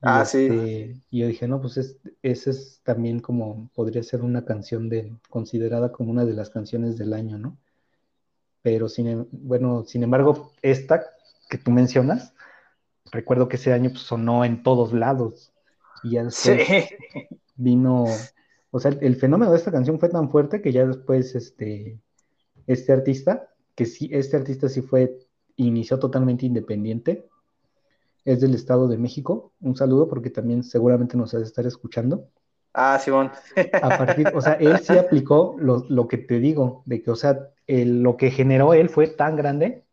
[0.01, 1.01] Ah, este, sí.
[1.09, 5.11] Y yo dije, no, pues es, ese es también como, podría ser una canción de,
[5.29, 7.57] considerada como una de las canciones del año, ¿no?
[8.61, 11.03] Pero, sin, em, bueno, sin embargo, esta
[11.49, 12.33] que tú mencionas,
[13.11, 15.51] recuerdo que ese año pues, sonó en todos lados.
[16.03, 16.95] Y ya después Sí.
[17.55, 18.05] vino,
[18.71, 21.99] o sea, el, el fenómeno de esta canción fue tan fuerte que ya después este,
[22.67, 25.17] este artista, que sí, este artista sí fue,
[25.55, 27.27] inició totalmente independiente,
[28.27, 29.53] es del Estado de México.
[29.61, 32.29] Un saludo porque también seguramente nos has de estar escuchando.
[32.73, 33.31] Ah, Simón.
[33.79, 37.15] A partir, o sea, él sí aplicó lo, lo que te digo, de que, o
[37.15, 39.83] sea, el- lo que generó él fue tan grande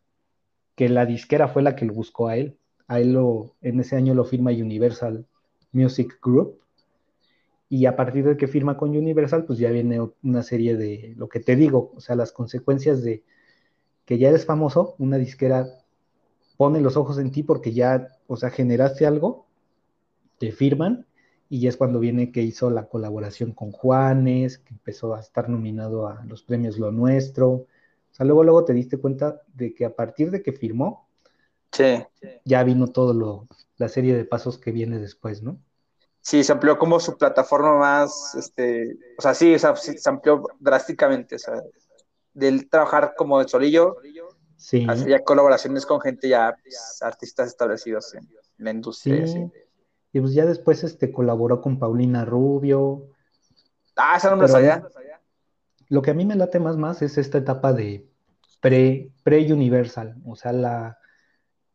[0.75, 2.59] que la disquera fue la que lo buscó a él.
[2.87, 5.25] A él lo, en ese año lo firma Universal
[5.73, 6.59] Music Group.
[7.69, 11.27] Y a partir de que firma con Universal, pues ya viene una serie de lo
[11.29, 13.23] que te digo, o sea, las consecuencias de
[14.05, 15.67] que ya eres famoso, una disquera
[16.57, 19.47] pone los ojos en ti porque ya, o sea, generaste algo,
[20.39, 21.05] te firman
[21.49, 25.49] y ya es cuando viene que hizo la colaboración con Juanes, que empezó a estar
[25.49, 27.49] nominado a los premios Lo Nuestro.
[27.51, 27.67] O
[28.11, 31.07] sea, luego, luego te diste cuenta de que a partir de que firmó,
[31.71, 32.05] Sí.
[32.45, 35.59] ya vino todo lo, la serie de pasos que viene después, ¿no?
[36.21, 40.09] Sí, se amplió como su plataforma más, este, o sea, sí, o sea, sí, se
[40.09, 41.61] amplió drásticamente, o sea,
[42.35, 43.97] él trabajar como de solillo,
[44.57, 49.25] Sí, hacía colaboraciones con gente ya, pues, artistas establecidos en la industria.
[49.27, 49.51] sí.
[50.13, 53.09] Y pues ya después este, colaboró con Paulina Rubio.
[53.97, 54.87] Ah, esa no me lo sabía.
[55.89, 58.07] Lo que a mí me late más más es esta etapa de
[58.61, 60.97] pre, pre-Universal, o sea, la,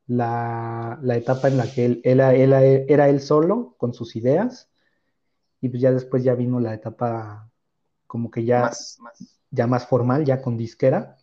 [0.06, 4.68] la, la etapa en la que él, él- él- era él solo con sus ideas
[5.60, 7.50] y pues ya después ya vino la etapa
[8.06, 9.40] como que ya, Más, más.
[9.50, 11.16] ya más formal, ya con disquera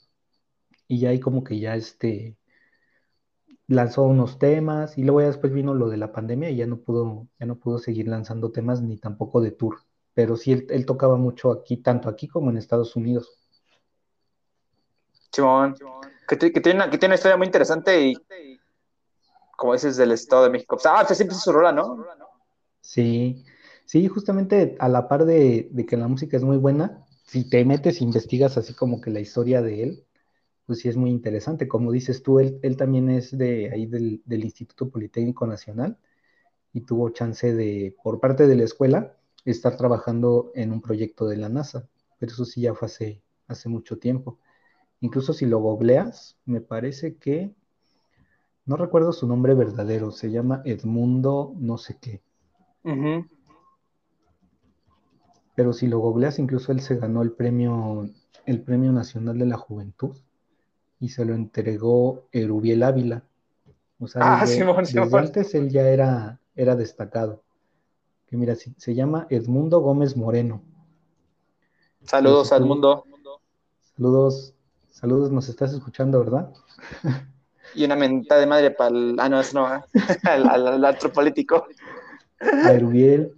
[0.88, 2.38] y ya ahí como que ya este
[3.68, 6.80] lanzó unos temas y luego ya después vino lo de la pandemia y ya no
[6.82, 9.78] pudo, ya no pudo seguir lanzando temas ni tampoco de tour,
[10.14, 13.40] pero sí él, él tocaba mucho aquí, tanto aquí como en Estados Unidos.
[15.32, 15.76] Simón,
[16.28, 18.16] que, ti- que tiene una, que tiene una historia muy interesante y,
[19.56, 20.78] como dices, del Estado de México.
[20.86, 21.98] Ah, pues siempre es su rola, ¿no?
[22.82, 23.44] Sí,
[23.86, 27.66] sí, justamente a la par de, de que la música es muy buena, si te
[27.66, 30.07] metes e investigas así como que la historia de él,
[30.68, 31.68] pues sí es muy interesante.
[31.68, 35.98] Como dices tú, él, él también es de ahí del, del Instituto Politécnico Nacional
[36.74, 41.38] y tuvo chance de, por parte de la escuela, estar trabajando en un proyecto de
[41.38, 41.88] la NASA,
[42.20, 44.40] pero eso sí ya fue hace, hace mucho tiempo.
[45.00, 47.56] Incluso si lo googleas, me parece que,
[48.66, 52.22] no recuerdo su nombre verdadero, se llama Edmundo no sé qué.
[55.56, 58.10] Pero si lo googleas, incluso él se ganó el premio,
[58.46, 60.18] el Premio Nacional de la Juventud
[61.00, 63.24] y se lo entregó Erubiel Ávila.
[64.00, 65.20] O sea, Ah, desde, Simón, desde Simón.
[65.26, 67.44] antes él ya era, era destacado.
[68.28, 70.62] Que mira, se, se llama Edmundo Gómez Moreno.
[72.04, 73.04] Saludos al tú- mundo.
[73.96, 74.54] Saludos,
[74.92, 76.54] saludos, nos estás escuchando, ¿verdad?
[77.74, 79.16] Y una mentada de madre para el.
[79.20, 79.82] Ah, no, eso no, ¿eh?
[80.24, 81.66] al, al, al otro político.
[82.40, 83.34] A Erubiel.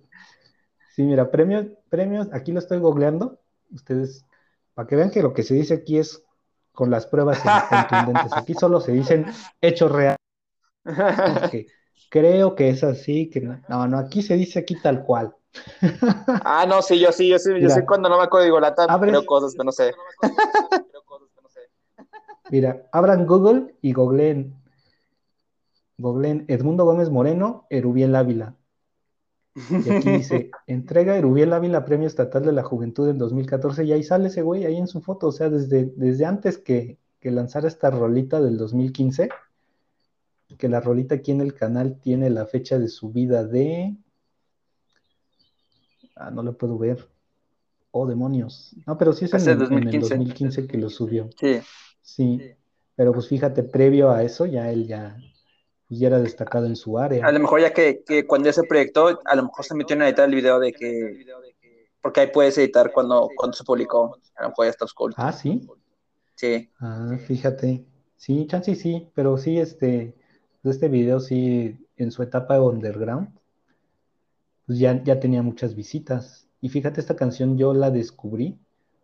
[0.93, 3.39] Sí, mira, premios, premios, aquí lo estoy googleando.
[3.71, 4.25] Ustedes,
[4.73, 6.23] para que vean que lo que se dice aquí es
[6.73, 8.35] con las pruebas contundentes.
[8.35, 9.25] Aquí solo se dicen
[9.61, 10.17] hechos reales.
[12.09, 15.35] creo que es así, que no, no, no, aquí se dice aquí tal cual.
[16.43, 17.75] ah, no, sí, yo sí, yo sí, yo Mira.
[17.75, 19.93] sé cuando no me acuerdo digo lata, Abres- creo cosas que no sé.
[22.49, 24.55] Mira, abran Google y googleen,
[25.97, 28.55] googleen Edmundo Gómez Moreno, Erubiel Ávila.
[29.85, 34.03] Y aquí dice, entrega Erubiel Ávila Premio Estatal de la Juventud en 2014 y ahí
[34.03, 37.67] sale ese güey ahí en su foto, o sea, desde, desde antes que, que lanzara
[37.67, 39.29] esta rolita del 2015,
[40.57, 43.95] que la rolita aquí en el canal tiene la fecha de subida de...
[46.15, 47.07] Ah, no lo puedo ver.
[47.91, 48.75] Oh, demonios.
[48.85, 50.15] No, pero sí es en, el el- en el 2015.
[50.15, 51.29] 2015 que lo subió.
[51.39, 51.59] Sí.
[52.01, 52.41] Sí,
[52.95, 55.17] pero pues fíjate, previo a eso ya él ya,
[55.89, 57.25] pues ya era destacado en su área.
[57.25, 59.95] A lo mejor ya que, que cuando ya se proyectó, a lo mejor se metió
[59.95, 61.25] en editar el video de que.
[62.01, 64.17] Porque ahí puedes editar cuando, cuando se publicó.
[64.35, 65.15] A lo mejor ya está oscuro.
[65.17, 65.67] Ah, sí.
[66.35, 66.69] Sí.
[66.79, 67.83] Ah, fíjate.
[68.15, 70.13] Sí, chance sí, pero sí, este,
[70.63, 73.29] este video sí, en su etapa underground,
[74.65, 76.47] pues ya, ya tenía muchas visitas.
[76.61, 78.59] Y fíjate, esta canción yo la descubrí,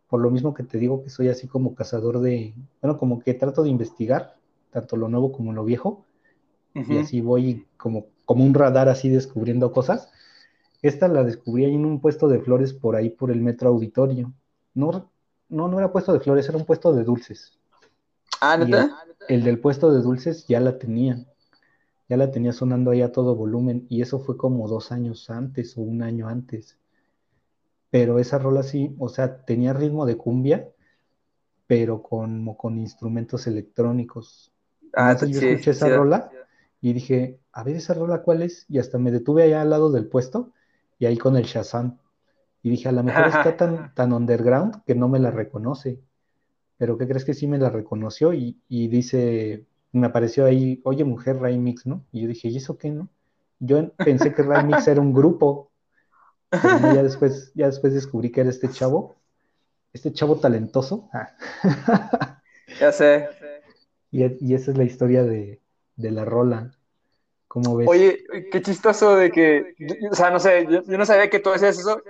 [0.08, 3.34] por lo mismo que te digo que soy así como cazador de, bueno, como que
[3.34, 4.36] trato de investigar,
[4.69, 6.06] tanto lo nuevo como lo viejo,
[6.88, 10.11] y así voy como, como un radar así descubriendo cosas.
[10.81, 14.33] Esta la descubrí ahí en un puesto de flores por ahí por el metro auditorio.
[14.75, 15.11] No,
[15.49, 17.57] no, no era puesto de flores, era un puesto de dulces.
[18.41, 18.73] Ah, Y
[19.27, 21.25] el, del puesto de dulces ya la tenía,
[22.09, 25.77] ya la tenía sonando ahí a todo volumen, y eso fue como dos años antes
[25.77, 26.77] o un año antes.
[27.89, 30.69] Pero esa rola sí, o sea, tenía ritmo de cumbia,
[31.67, 34.53] pero con, con instrumentos electrónicos.
[34.93, 35.89] Ah, Entonces yo sí, escuché esa sí.
[35.89, 36.35] rola
[36.89, 39.91] y dije, a ver esa rola cuál es, y hasta me detuve allá al lado
[39.91, 40.52] del puesto
[41.00, 41.98] y ahí con el Shazam.
[42.63, 46.00] Y dije, a lo mejor está tan, tan underground que no me la reconoce.
[46.78, 48.34] Pero ¿qué crees que sí me la reconoció?
[48.34, 52.06] Y, y dice, me apareció ahí, oye mujer, Ray Mix, ¿no?
[52.12, 53.10] Y yo dije, ¿y eso qué, no?
[53.60, 55.71] Yo en- pensé que Ray Mix era un grupo,
[56.62, 59.15] pero no, ya después, ya después descubrí que era este chavo,
[59.93, 61.10] este chavo talentoso.
[61.13, 61.30] Ah.
[62.80, 63.30] Ya sé.
[64.12, 65.62] Y, y esa es la historia de,
[65.95, 66.71] de la rola.
[67.56, 67.88] ¿Cómo ves?
[67.88, 69.76] Oye, qué chistoso de que.
[70.12, 72.02] O sea, no sé, yo, yo no sabía que tú hacías eso,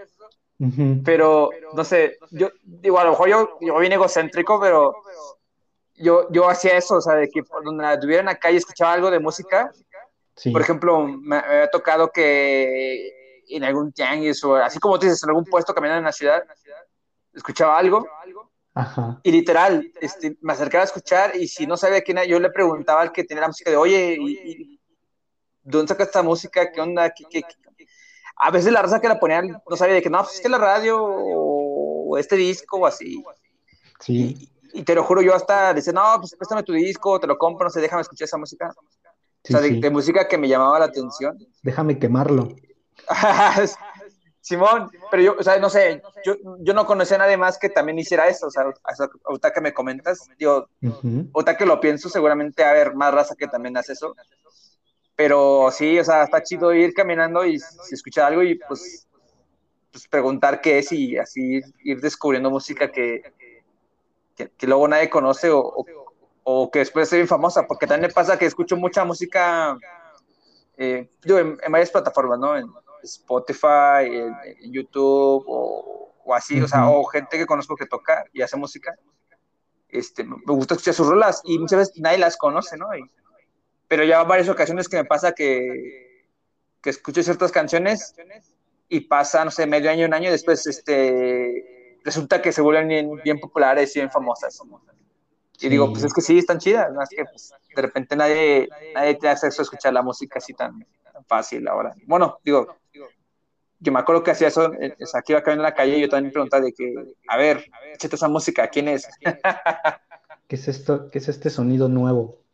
[0.58, 1.04] Ujú.
[1.06, 4.96] pero no sé, yo digo, a lo mejor yo, yo bien egocéntrico, pero
[5.94, 9.12] yo, yo hacía eso, o sea, de que donde estuviera en la calle escuchaba algo
[9.12, 9.72] de música.
[10.36, 10.50] Sí.
[10.50, 15.22] Por ejemplo, me, me había tocado que en algún tianguis o así como tú dices,
[15.22, 16.44] en algún puesto caminando en la ciudad,
[17.36, 18.08] escuchaba algo
[18.74, 19.20] Ajá.
[19.22, 22.50] y literal, este, me acercaba a escuchar y si no sabía quién era, yo le
[22.50, 24.75] preguntaba al que tenía la música de, oye, ¿y,
[25.66, 26.72] y dónde sacas esta música?
[26.72, 27.10] ¿Qué onda?
[27.10, 27.88] ¿Qué, qué, qué?
[28.38, 30.50] A veces la raza que la ponían no sabía de que no, pues es que
[30.50, 33.24] la radio o este disco o así.
[34.00, 34.50] Sí.
[34.74, 37.38] Y, y te lo juro, yo hasta decía, no, pues préstame tu disco, te lo
[37.38, 38.74] compro, no sé, déjame escuchar esa música.
[39.44, 39.80] Sí, o sea, de, sí.
[39.80, 41.38] de música que me llamaba la atención.
[41.64, 42.50] Déjame quemarlo.
[44.42, 47.70] Simón, pero yo, o sea, no sé, yo, yo no conocía a nadie más que
[47.70, 48.66] también hiciera eso, o sea,
[49.24, 50.70] ahorita que me comentas, digo,
[51.34, 54.14] ahorita que lo pienso, seguramente va a haber más raza que también hace eso,
[55.16, 59.08] pero sí, o sea, está chido ir caminando y si escuchar algo y pues,
[59.92, 63.22] pues preguntar qué es y así ir descubriendo música que,
[64.36, 65.86] que, que luego nadie conoce o, o,
[66.44, 69.78] o que después ser bien famosa, porque también me pasa que escucho mucha música,
[70.78, 72.58] eh, digo, en, en varias plataformas, ¿no?
[72.58, 72.68] En
[73.04, 78.26] Spotify, en, en YouTube o, o así, o sea, o gente que conozco que toca
[78.34, 78.96] y hace música.
[79.88, 82.94] Este, me gusta escuchar sus rolas y muchas veces nadie las conoce, ¿no?
[82.98, 83.10] Y-
[83.88, 86.28] pero ya varias ocasiones que me pasa que,
[86.82, 88.16] que escucho ciertas canciones
[88.90, 92.88] y pasa, no sé, medio año, un año, y después este, resulta que se vuelven
[92.88, 94.62] bien, bien populares y bien famosas.
[95.60, 95.92] Y digo, Sí.
[95.94, 96.92] pues es que sí, están chidas.
[97.04, 100.86] Es que pues, de repente nadie, nadie tiene acceso a escuchar la música así tan,
[101.12, 101.94] tan fácil ahora.
[102.06, 102.76] Bueno, digo,
[103.80, 106.10] yo me acuerdo que hacía eso, eh, que iba caminando en la calle y yo
[106.10, 106.94] también preguntaba de que,
[107.28, 109.08] a ver, échate esa música, ¿quién es?
[110.48, 111.10] ¿Qué es esto?
[111.10, 112.45] ¿Qué es este sonido nuevo?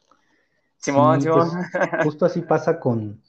[0.82, 1.32] Simón, Sí, Simón.
[1.32, 1.62] pues,
[1.98, 3.24] justo así pasa con,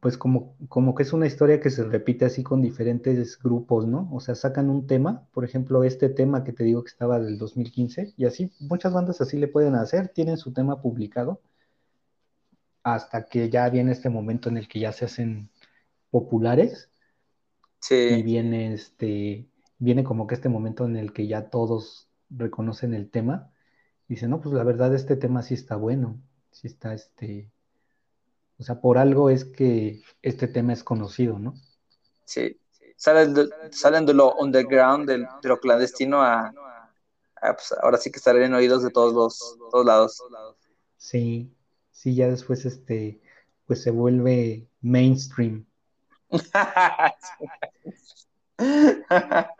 [0.00, 4.08] pues como, como que es una historia que se repite así con diferentes grupos, ¿no?
[4.12, 7.38] O sea, sacan un tema, por ejemplo, este tema que te digo que estaba del
[7.38, 11.40] 2015, y así muchas bandas así le pueden hacer, tienen su tema publicado,
[12.84, 15.50] hasta que ya viene este momento en el que ya se hacen
[16.10, 16.90] populares
[18.06, 22.94] y Sí, viene este, viene como que este momento en el que ya todos reconocen
[22.94, 23.51] el tema.
[24.08, 27.50] Y Dicen, no, pues la verdad este tema sí está bueno, sí está este,
[28.58, 31.54] o sea, por algo es que este tema es conocido, ¿no?
[32.24, 32.58] sí.
[32.94, 36.52] Salen de, salen de lo underground, de, de lo clandestino a,
[37.40, 40.22] a, pues, ahora sí que estar en oídos de todos los todos lados.
[40.98, 41.52] Sí,
[41.90, 43.20] sí, ya después este,
[43.66, 45.66] pues se vuelve mainstream.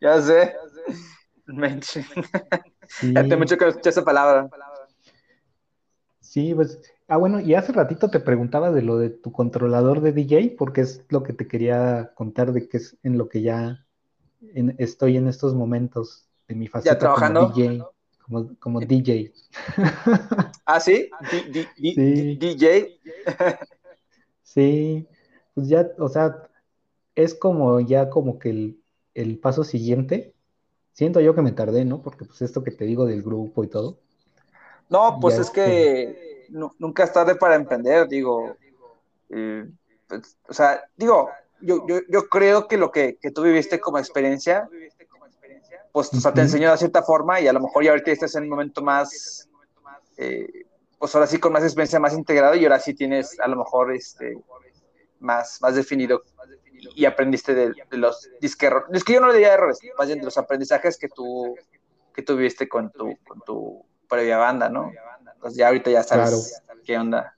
[0.00, 0.56] ya sé.
[1.46, 2.06] Mainstream.
[2.88, 4.48] Sí, Ya mucho que escuché esa palabra.
[6.20, 10.12] sí, pues, ah, bueno, y hace ratito te preguntaba de lo de tu controlador de
[10.12, 13.86] DJ, porque es lo que te quería contar de que es en lo que ya
[14.54, 17.40] en- estoy en estos momentos de mi faceta trabajando?
[17.40, 17.86] como DJ,
[18.24, 19.32] como, como DJ.
[20.66, 21.08] Ah, sí.
[21.30, 22.38] D- Sí.
[22.40, 22.98] DJ.
[24.42, 25.06] Sí,
[25.54, 26.48] pues ya, o sea,
[27.16, 30.34] es como ya como que el, el paso siguiente.
[30.96, 32.02] Siento yo que me tardé, ¿no?
[32.02, 33.98] Porque pues esto que te digo del grupo y todo.
[34.88, 38.56] No, pues es que nu- nunca es tarde para emprender, digo.
[39.30, 39.66] eh,
[40.08, 41.30] pues, o sea, digo,
[41.60, 44.68] yo, yo, yo creo que lo que, que tú viviste como experiencia,
[45.92, 48.34] pues o sea, te enseñó de cierta forma y a lo mejor ya ahorita estás
[48.36, 49.48] en un momento más,
[50.16, 50.48] eh,
[50.98, 53.94] pues ahora sí con más experiencia, más integrado y ahora sí tienes a lo mejor
[53.94, 54.38] este,
[55.20, 56.22] más, más definido
[56.94, 58.84] y aprendiste de, de los disquerros.
[58.92, 61.54] Es que yo no le diría errores, más bien de los aprendizajes que tú,
[62.14, 64.92] que tú viviste con tu, con tu previa banda, ¿no?
[65.40, 67.36] Pues ya ahorita ya sabes qué onda.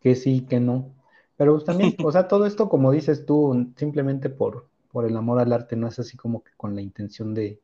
[0.00, 0.94] Que sí, que no.
[1.36, 5.40] Pero pues también, o sea, todo esto, como dices tú, simplemente por, por el amor
[5.40, 7.60] al arte, no es así como que con la intención de,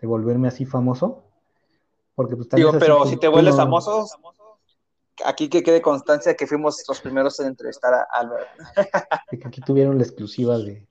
[0.00, 1.24] de volverme así famoso.
[2.14, 4.06] Porque pues Digo, pero si te vuelves no- famoso,
[5.24, 8.48] aquí que quede constancia que fuimos los primeros en entrevistar a Albert.
[9.30, 10.86] de que aquí tuvieron la exclusiva de,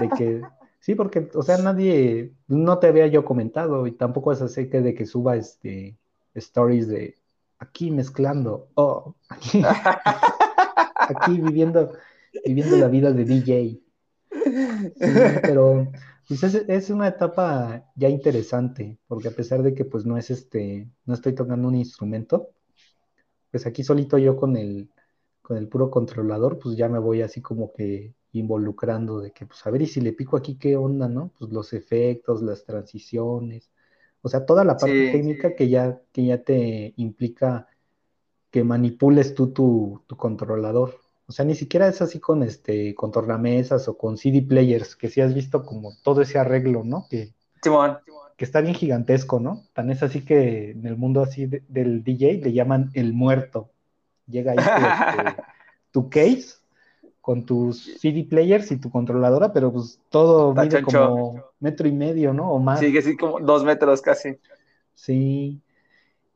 [0.00, 0.42] de que
[0.80, 4.80] sí, porque, o sea, nadie, no te había yo comentado y tampoco es así que
[4.80, 5.96] de que suba este
[6.34, 7.16] stories de
[7.58, 9.62] aquí mezclando, oh, aquí,
[10.94, 11.92] aquí viviendo,
[12.44, 13.80] viviendo la vida de DJ.
[15.42, 15.90] Pero
[16.28, 20.30] pues es, es una etapa ya interesante, porque a pesar de que pues no es
[20.30, 22.50] este, no estoy tocando un instrumento,
[23.56, 24.90] pues aquí solito yo con el,
[25.42, 29.66] con el puro controlador, pues ya me voy así como que involucrando de que, pues
[29.66, 31.32] a ver, y si le pico aquí, ¿qué onda, no?
[31.38, 33.70] Pues los efectos, las transiciones,
[34.22, 35.10] o sea, toda la parte Sí.
[35.12, 37.68] técnica que ya, que ya te implica
[38.50, 41.00] que manipules tú tu, tu controlador.
[41.26, 45.08] O sea, ni siquiera es así con este, con tornamesas o con CD players, que
[45.08, 47.06] sí has visto como todo ese arreglo, ¿no?
[47.10, 47.98] Que, Simón,
[48.36, 49.62] que está bien gigantesco, ¿no?
[49.72, 53.70] Tan es así que en el mundo así de- del DJ le llaman el muerto.
[54.26, 55.42] Llega ahí tu, este,
[55.92, 56.56] tu case
[57.20, 60.98] con tus CD players y tu controladora, pero pues todo Está mide choncho.
[61.10, 62.52] como metro y medio, ¿no?
[62.52, 62.80] O más.
[62.80, 64.36] sigue así como dos metros casi.
[64.94, 65.60] Sí.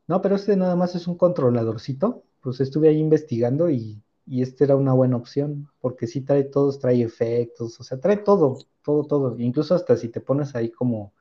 [0.07, 2.23] No, pero este nada más es un controladorcito.
[2.41, 6.79] Pues estuve ahí investigando y, y este era una buena opción, porque sí trae todos,
[6.79, 9.39] trae efectos, o sea, trae todo, todo, todo.
[9.39, 11.13] Incluso hasta si te pones ahí como,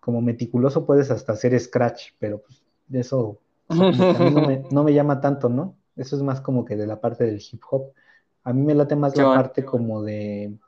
[0.00, 3.38] como meticuloso puedes hasta hacer scratch, pero pues eso
[3.68, 5.76] a mí no me, no me, llama tanto, ¿no?
[5.96, 7.92] Eso es más como que de la parte del hip hop.
[8.42, 10.58] A mí me late más la parte como de,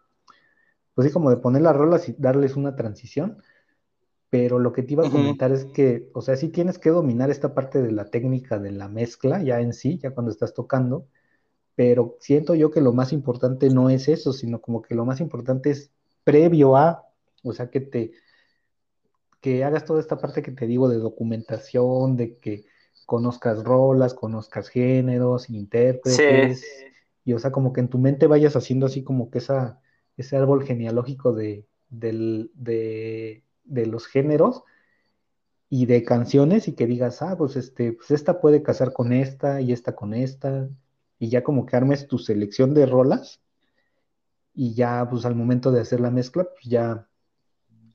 [0.94, 3.42] pues sí, como de poner las rolas y darles una transición.
[4.28, 7.30] Pero lo que te iba a comentar es que, o sea, sí tienes que dominar
[7.30, 11.06] esta parte de la técnica de la mezcla ya en sí, ya cuando estás tocando,
[11.74, 15.20] pero siento yo que lo más importante no es eso, sino como que lo más
[15.20, 15.90] importante es
[16.24, 17.04] previo a,
[17.42, 18.12] o sea, que te,
[19.42, 22.64] que hagas toda esta parte que te digo de documentación, de que
[23.06, 26.64] conozcas rolas, conozcas géneros, intérpretes,
[27.24, 29.80] y o sea, como que en tu mente vayas haciendo así como que esa,
[30.16, 34.62] ese árbol genealógico de, de, los géneros
[35.68, 39.60] y de canciones y que digas, ah, pues este, pues esta puede casar con esta
[39.60, 40.68] y esta con esta,
[41.18, 43.42] y ya como que armes tu selección de rolas
[44.54, 47.08] y ya pues al momento de hacer la mezcla, pues ya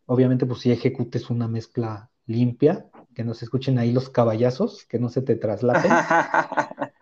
[0.08, 4.99] Obviamente, pues si ejecutes una mezcla limpia, que no se escuchen ahí los caballazos, que
[4.99, 5.91] no se te traslapen,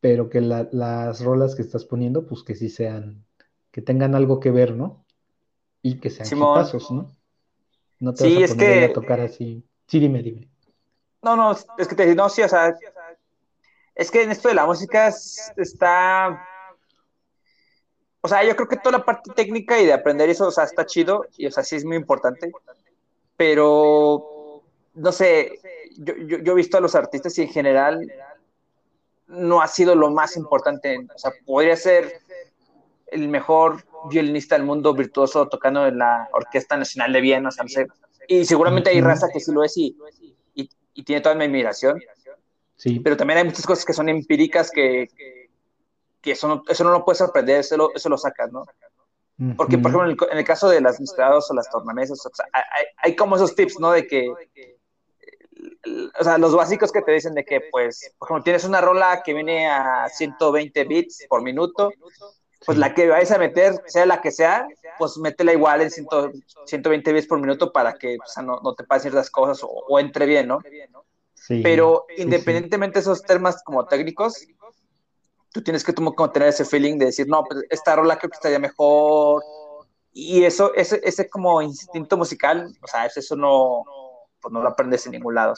[0.00, 3.24] pero que las rolas que estás poniendo, pues que sí sean,
[3.72, 5.04] que tengan algo que ver, ¿no?
[5.82, 7.10] Y que sean pasos, ¿no?
[7.98, 9.64] No te vas a poner a tocar así.
[9.88, 10.48] Sí, dime, dime.
[11.22, 12.74] No, no, es que te no, sí, o sea,
[13.94, 16.46] es que en esto de la música está
[18.22, 20.64] o sea, yo creo que toda la parte técnica y de aprender eso, o sea,
[20.64, 22.52] está chido y, o sea, sí es muy importante,
[23.36, 24.62] pero,
[24.94, 25.58] no sé,
[25.96, 28.12] yo, yo, he visto a los artistas y en general
[29.26, 32.20] no ha sido lo más importante, o sea, podría ser
[33.06, 37.64] el mejor violinista del mundo virtuoso tocando en la Orquesta Nacional de Viena, o sea,
[37.64, 37.86] no sé,
[38.28, 39.96] y seguramente hay raza que sí lo es y,
[40.54, 41.98] y, y tiene toda mi admiración,
[42.76, 43.00] sí.
[43.00, 45.39] pero también hay muchas cosas que son empíricas que que
[46.24, 48.64] eso no, eso no lo puedes sorprender, eso lo, eso lo sacas, ¿no?
[49.56, 52.84] Porque, por ejemplo, en el, caso de las mezcladas o las tornamesas, o sea, hay,
[52.98, 53.90] hay, como esos tips, ¿no?
[53.90, 54.30] De que,
[56.18, 59.22] o sea, los básicos que te dicen de que, pues, por ejemplo, tienes una rola
[59.24, 61.90] que viene a 120 bits por minuto,
[62.66, 64.68] pues la que vayas a meter, sea la que sea,
[64.98, 68.84] pues métela igual en 120 bits por minuto para que o sea, no, no, te
[68.84, 70.60] pasen ciertas cosas o, entre bien, ¿no?
[71.32, 74.46] Sí, Pero independientemente de esos temas como técnicos,
[75.52, 78.36] tú tienes que como, tener ese feeling de decir, no, pues esta rola creo que
[78.36, 79.42] estaría mejor.
[80.12, 83.84] Y eso, ese, ese como instinto musical, o sea, eso no,
[84.40, 85.54] pues no lo aprendes en ningún lado.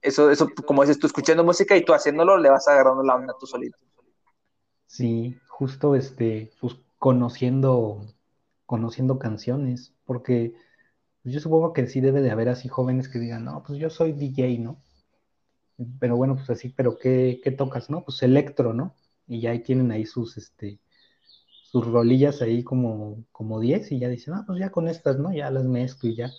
[0.00, 3.34] eso, eso, como dices, tú escuchando música y tú haciéndolo, le vas agarrando la onda
[3.38, 3.78] tú solito.
[4.86, 8.06] Sí, justo este, pues conociendo,
[8.66, 10.54] conociendo canciones, porque
[11.24, 14.12] yo supongo que sí debe de haber así jóvenes que digan, no, pues yo soy
[14.12, 14.78] DJ, ¿no?
[15.98, 18.04] Pero bueno, pues así, pero ¿qué, tocas, no?
[18.04, 18.94] Pues electro, ¿no?
[19.26, 20.78] Y ya ahí tienen ahí sus, este,
[21.62, 25.32] sus rolillas ahí como, como 10 y ya dicen, ah, pues ya con estas, ¿no?
[25.32, 26.30] Ya las mezclo y ya.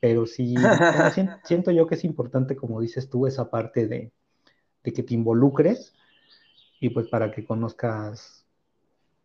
[0.00, 0.54] Pero sí,
[1.44, 4.12] siento, yo que es importante, como dices tú, esa parte de,
[4.82, 5.94] que te involucres
[6.80, 8.44] y pues para que conozcas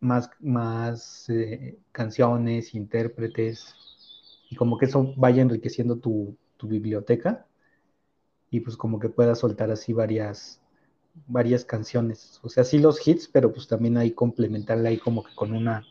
[0.00, 3.74] más, más eh, canciones, intérpretes
[4.48, 7.46] y como que eso vaya enriqueciendo tu, tu biblioteca
[8.50, 10.60] y pues como que pueda soltar así varias,
[11.26, 12.40] varias canciones.
[12.42, 15.86] O sea, sí los hits, pero pues también ahí complementarle ahí como que con una,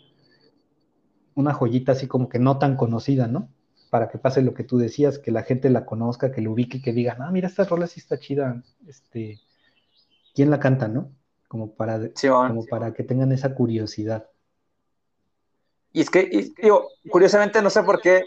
[1.35, 3.49] una joyita así como que no tan conocida, ¿no?
[3.89, 6.81] Para que pase lo que tú decías, que la gente la conozca, que lo ubique,
[6.81, 9.39] que digan, ah, mira, esta rola sí está chida, este,
[10.35, 11.11] ¿quién la canta, no?
[11.47, 14.29] Como para, como para que tengan esa curiosidad.
[15.91, 18.25] Y es que, digo, curiosamente, no sé por qué,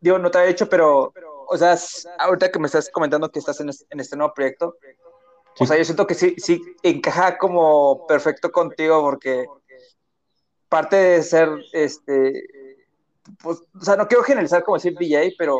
[0.00, 1.12] digo, no te había hecho, pero
[1.50, 1.76] o sea,
[2.18, 4.76] ahorita que me estás comentando que estás en este, nuevo proyecto,
[5.58, 9.46] o sea, yo siento que sí, sí encaja como perfecto contigo porque
[10.68, 12.46] parte de ser, este,
[13.42, 15.58] pues, o sea, no quiero generalizar como decir DJ, pero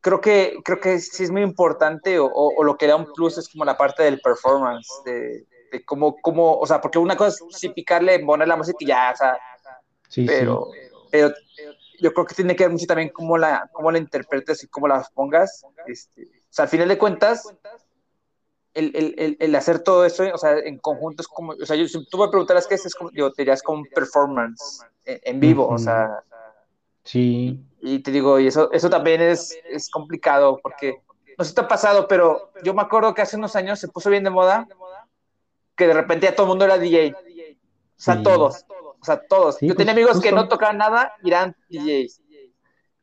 [0.00, 3.48] creo que, creo que sí es muy importante o, lo que da un plus es
[3.48, 7.58] como la parte del performance, de, de cómo, cómo, o sea, porque una cosa es
[7.58, 9.38] sí picarle, poner la música y ya, o sea,
[10.26, 10.68] pero,
[11.10, 11.34] pero
[11.98, 14.88] yo creo que tiene que ver mucho también cómo la, cómo la interpretes y cómo
[14.88, 15.64] la pongas.
[15.86, 17.52] Este, o sea, al final de cuentas,
[18.74, 21.88] el, el, el, hacer todo eso, o sea, en conjunto es como, o sea, yo,
[21.88, 25.40] si tú me preguntaras qué es, es como, yo te dirías como un performance en,
[25.40, 26.22] vivo, o sea.
[27.04, 27.64] Sí.
[27.80, 31.02] Y te digo, y eso, eso también es, es complicado porque,
[31.36, 33.88] no sé si te ha pasado, pero yo me acuerdo que hace unos años se
[33.88, 34.66] puso bien de moda
[35.78, 37.14] que de repente ya todo el mundo era DJ.
[37.14, 37.20] O
[37.96, 38.66] sea, todos.
[39.00, 39.58] O sea, todos.
[39.60, 42.22] Yo tenía pues, amigos que no tocaban nada y eran DJs.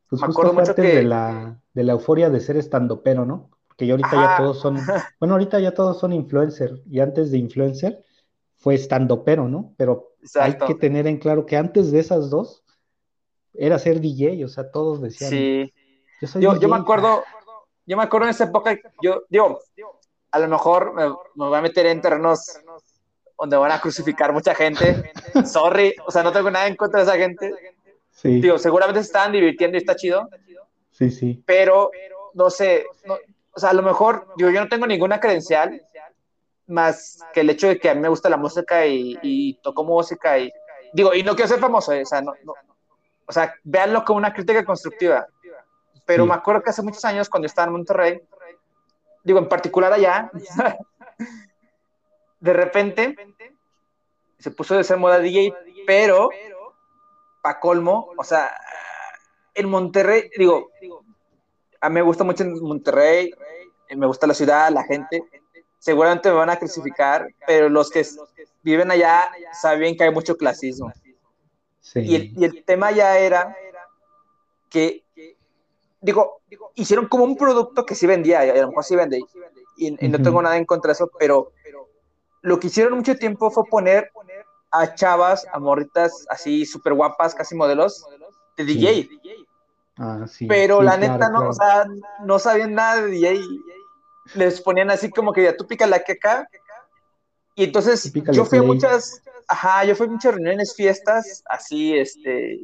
[0.09, 0.81] Pues Me acuerdo mucho que...
[0.81, 3.49] de la, de la euforia de ser estando pero, ¿no?
[3.67, 4.75] Porque ahorita ya todos son,
[5.19, 8.03] bueno, ahorita ya todos son influencer y antes de influencer
[8.55, 9.73] fue estando pero, ¿no?
[9.77, 12.63] Pero hay que tener en claro que antes de esas dos
[13.53, 15.73] era ser DJ, o sea, todos decían, sí.
[16.39, 17.23] Yo, yo, me acuerdo,
[17.85, 19.59] yo me acuerdo en esa época, yo digo,
[20.31, 22.59] a lo mejor me, me voy a meter en terrenos
[23.37, 25.11] donde van a crucificar mucha gente.
[25.45, 27.53] Sorry, o sea, no tengo nada en contra de esa gente.
[28.11, 28.41] Sí.
[28.41, 30.29] Digo, seguramente se estaban divirtiendo y está chido.
[30.91, 31.43] Sí, sí.
[31.45, 31.91] Pero,
[32.33, 32.85] no sé,
[33.53, 35.81] o sea, a lo mejor, digo, yo no tengo ninguna credencial
[36.67, 39.83] más que el hecho de que a mí me gusta la música y, y toco
[39.83, 40.51] música y,
[40.93, 42.33] digo, y no quiero ser famoso, eh, o sea, no,
[43.27, 45.27] o sea, véanlo como una crítica constructiva.
[46.05, 48.21] Pero me acuerdo que hace muchos años, cuando estaba en Monterrey,
[49.23, 50.29] digo, en particular allá,
[52.45, 53.15] de repente
[54.37, 55.51] se puso de ser moda DJ,
[55.87, 56.29] pero
[57.41, 58.55] pa' colmo, o sea,
[59.55, 60.69] en Monterrey, digo,
[61.81, 63.33] a mí me gusta mucho en Monterrey,
[63.95, 65.23] me gusta la ciudad, la gente,
[65.79, 68.05] seguramente me van a crucificar, pero los que
[68.61, 69.27] viven allá
[69.59, 70.93] saben que hay mucho clasismo.
[71.95, 73.55] Y, el, y, el, tema ya era
[74.69, 75.03] que,
[76.01, 76.41] digo,
[76.75, 79.19] hicieron como un producto que sí vendía, a lo mejor sí vende,
[79.77, 81.51] y, no tengo nada en contra de eso, pero
[82.45, 84.11] lo que hicieron mucho tiempo fue poner
[84.71, 88.05] a chavas, a morritas así súper guapas, casi modelos,
[88.55, 89.09] de DJ.
[89.97, 90.45] Ah, sí.
[90.45, 91.85] Pero la neta, no, o sea,
[92.23, 93.39] no sabían nada de DJ.
[94.35, 96.47] Les ponían así como que ya tú pica la queca.
[97.55, 102.59] Y entonces yo fui a muchas, ajá, yo fui a muchas reuniones, fiestas, así, este,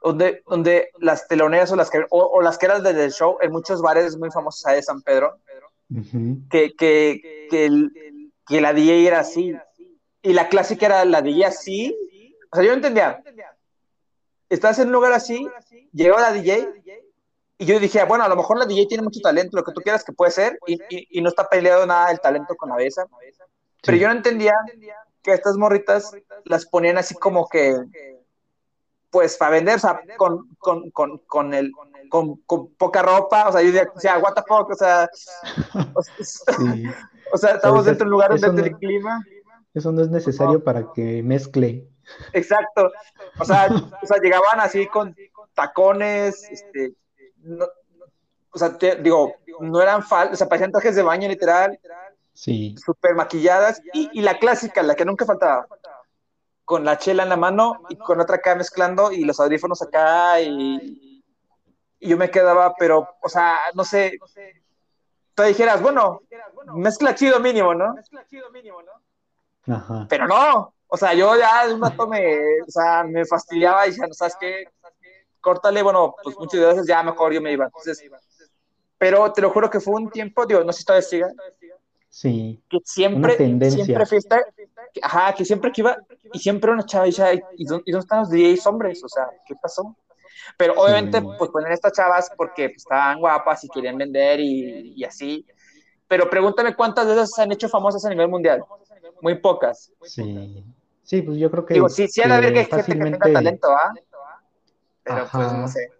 [0.00, 3.50] donde, donde las teloneras o las que, o, las que eran desde el show, en
[3.50, 5.38] muchos bares muy famosos de San Pedro,
[6.50, 7.88] que, que, que,
[8.46, 9.54] que, la DJ era así,
[10.22, 11.96] y la clásica era la DJ así,
[12.50, 13.22] o sea, yo no entendía,
[14.48, 15.48] estás en un lugar así,
[15.92, 16.68] llegó la DJ,
[17.56, 19.80] y yo dije, bueno, a lo mejor la DJ tiene mucho talento, lo que tú
[19.80, 23.06] quieras que puede ser, y, y, no está peleado nada el talento con la besa,
[23.82, 24.54] pero yo no entendía
[25.22, 26.12] que estas morritas
[26.44, 27.76] las ponían así como que
[29.14, 31.70] pues para vender, o sea, con, con, con, con el,
[32.08, 35.08] con, con, poca ropa, o sea, yo decía, what the fuck, o sea,
[37.34, 39.24] o, sea, estamos dentro de un lugar donde el clima.
[39.74, 41.88] Eso no es necesario para que mezcle.
[42.32, 42.92] Exacto,
[43.38, 43.68] o sea,
[44.02, 45.16] o sea llegaban así con
[45.54, 46.94] tacones, este,
[48.52, 48.68] o sea,
[49.00, 51.78] digo, no eran falsos, o sea, parecían trajes de baño literal,
[52.34, 52.74] sí.
[52.76, 55.66] súper maquilladas, y, y la clásica, la que nunca faltaba,
[56.64, 60.40] con la chela en la mano y con otra acá mezclando y los audífonos acá
[60.40, 61.22] y,
[61.98, 64.18] y yo me quedaba, pero, o sea, no sé,
[65.34, 66.20] tú dijeras, bueno,
[66.74, 67.94] mezcla chido mínimo, ¿no?
[69.66, 70.06] Ajá.
[70.08, 73.92] Pero no, o sea, yo ya de un rato me, o sea, me fastidiaba y
[73.92, 74.64] ya, ¿no sabes qué?
[75.40, 77.66] Córtale, bueno, pues muchas veces ya mejor yo me iba.
[77.66, 78.02] Entonces,
[78.98, 81.32] pero te lo juro que fue un tiempo, digo, no sé si todavía siga,
[82.08, 82.62] Sí.
[82.70, 84.40] Que siempre, siempre fiesta,
[85.02, 85.98] ajá, que siempre que iba,
[86.32, 89.02] y siempre una chava dice, ¿y dónde, están los DJs hombres?
[89.02, 89.96] O sea, ¿qué pasó?
[90.56, 95.04] Pero obviamente, pues ponen estas chavas porque pues, estaban guapas y querían vender y, y,
[95.04, 95.46] así.
[96.08, 98.62] Pero pregúntame cuántas veces se han hecho famosas a nivel mundial.
[99.20, 99.92] Muy pocas.
[100.02, 100.64] Sí.
[101.02, 101.74] Sí, pues yo creo que.
[101.74, 103.18] Digo, sí, sí, ha de haber que fácilmente...
[103.18, 103.92] que tenga talento, ¿ah?
[105.02, 105.90] Pero pues no sé.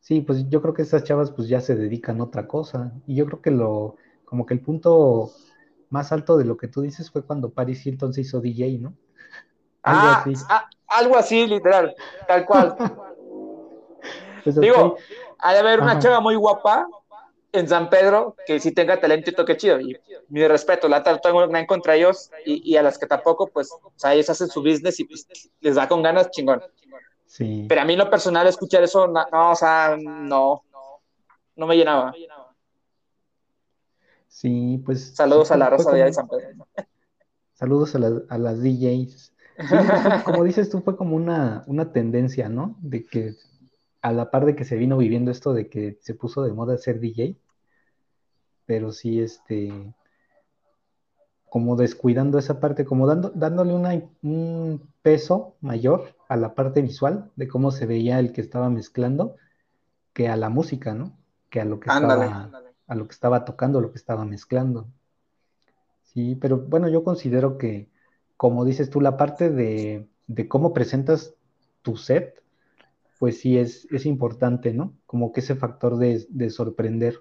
[0.00, 2.92] Sí, pues yo creo que esas chavas pues ya se dedican a otra cosa.
[3.06, 5.30] Y yo creo que lo, como que el punto
[5.90, 8.94] más alto de lo que tú dices fue cuando Paris Hilton se hizo DJ, ¿no?
[9.82, 10.44] Algo ah, así.
[10.48, 11.94] Ah, algo así, literal,
[12.26, 12.76] tal cual.
[14.44, 14.96] Pues Digo,
[15.38, 16.88] ha de haber una chava muy guapa
[17.52, 19.78] en San Pedro que sí tenga talento y toque chido.
[19.80, 19.96] Y
[20.28, 24.14] mi respeto, la tengo nada contra ellos y, a las que tampoco, pues, o sea,
[24.14, 25.26] ellos hacen su business y pues,
[25.60, 26.60] les da con ganas, chingón.
[27.26, 27.66] Sí.
[27.68, 30.64] Pero a mí, lo personal, escuchar eso, no, no o sea, no,
[31.56, 32.12] no me llenaba.
[34.26, 35.14] Sí, pues.
[35.14, 36.66] Saludos a la Rosa de San Pedro.
[37.52, 39.32] Saludos a, a las DJs.
[40.24, 42.76] Como dices tú, fue como una, una tendencia, ¿no?
[42.80, 43.34] De que
[44.00, 46.76] a la par de que se vino viviendo esto de que se puso de moda
[46.78, 47.36] ser DJ,
[48.66, 49.94] pero sí, este,
[51.48, 57.30] como descuidando esa parte, como dando, dándole una, un peso mayor a la parte visual
[57.36, 59.36] de cómo se veía el que estaba mezclando
[60.12, 61.16] que a la música, ¿no?
[61.50, 62.50] Que a lo que estaba
[62.86, 64.86] a lo que estaba tocando, lo que estaba mezclando.
[66.02, 67.88] Sí, pero bueno, yo considero que,
[68.42, 70.08] como dices tú, la parte de,
[70.48, 71.36] cómo presentas
[71.82, 72.42] tu set,
[73.20, 74.96] pues sí es, es importante, ¿no?
[75.06, 77.20] Como que ese factor de, sorprender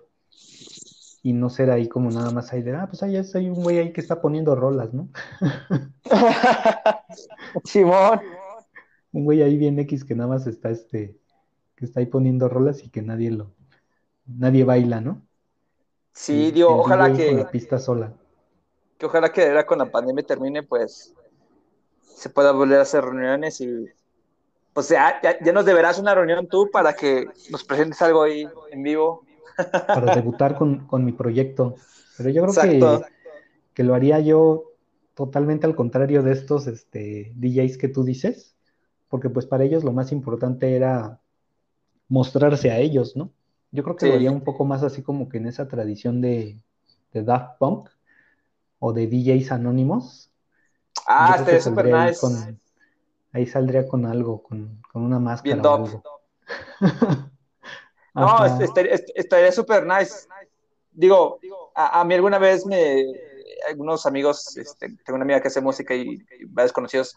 [1.21, 3.77] y no ser ahí como nada más ahí de, ah, pues ahí hay un güey
[3.77, 5.09] ahí que está poniendo rolas, ¿no?
[7.65, 8.21] Simón.
[9.11, 11.19] un güey ahí bien X que nada más está este,
[11.75, 13.53] que está ahí poniendo rolas y que nadie lo,
[14.25, 15.21] nadie baila, ¿no?
[16.13, 17.31] Sí, digo, ojalá que.
[17.31, 18.11] la pista sola.
[19.01, 21.11] Que ojalá que ahora con la pandemia termine, pues
[22.03, 23.87] se pueda volver a hacer reuniones y,
[24.73, 28.83] pues ya, ya, nos deberás una reunión tú para que nos presentes algo ahí en
[28.83, 29.25] vivo.
[29.87, 31.77] Para debutar con, mi proyecto.
[32.15, 33.01] Pero yo creo que,
[33.73, 34.65] que, lo haría yo
[35.15, 38.55] totalmente al contrario de estos este, DJs que tú dices,
[39.09, 41.19] porque pues para ellos lo más importante era
[42.07, 43.31] mostrarse a ellos, ¿no?
[43.71, 46.59] Yo creo que lo haría un poco más así como que en esa tradición de,
[47.13, 47.89] de Daft Punk
[48.83, 50.31] o de DJs anónimos.
[51.07, 52.57] Ah, este es súper nice.
[53.31, 55.61] Ahí saldría con algo, con, una máscara.
[55.61, 56.03] o algo.
[58.15, 58.59] no,
[59.15, 60.27] estaría súper nice.
[60.91, 61.39] Digo,
[61.75, 63.05] a, mí alguna vez me,
[63.69, 66.17] algunos amigos, este, tengo una amiga que hace música y,
[66.47, 67.15] varios conocidos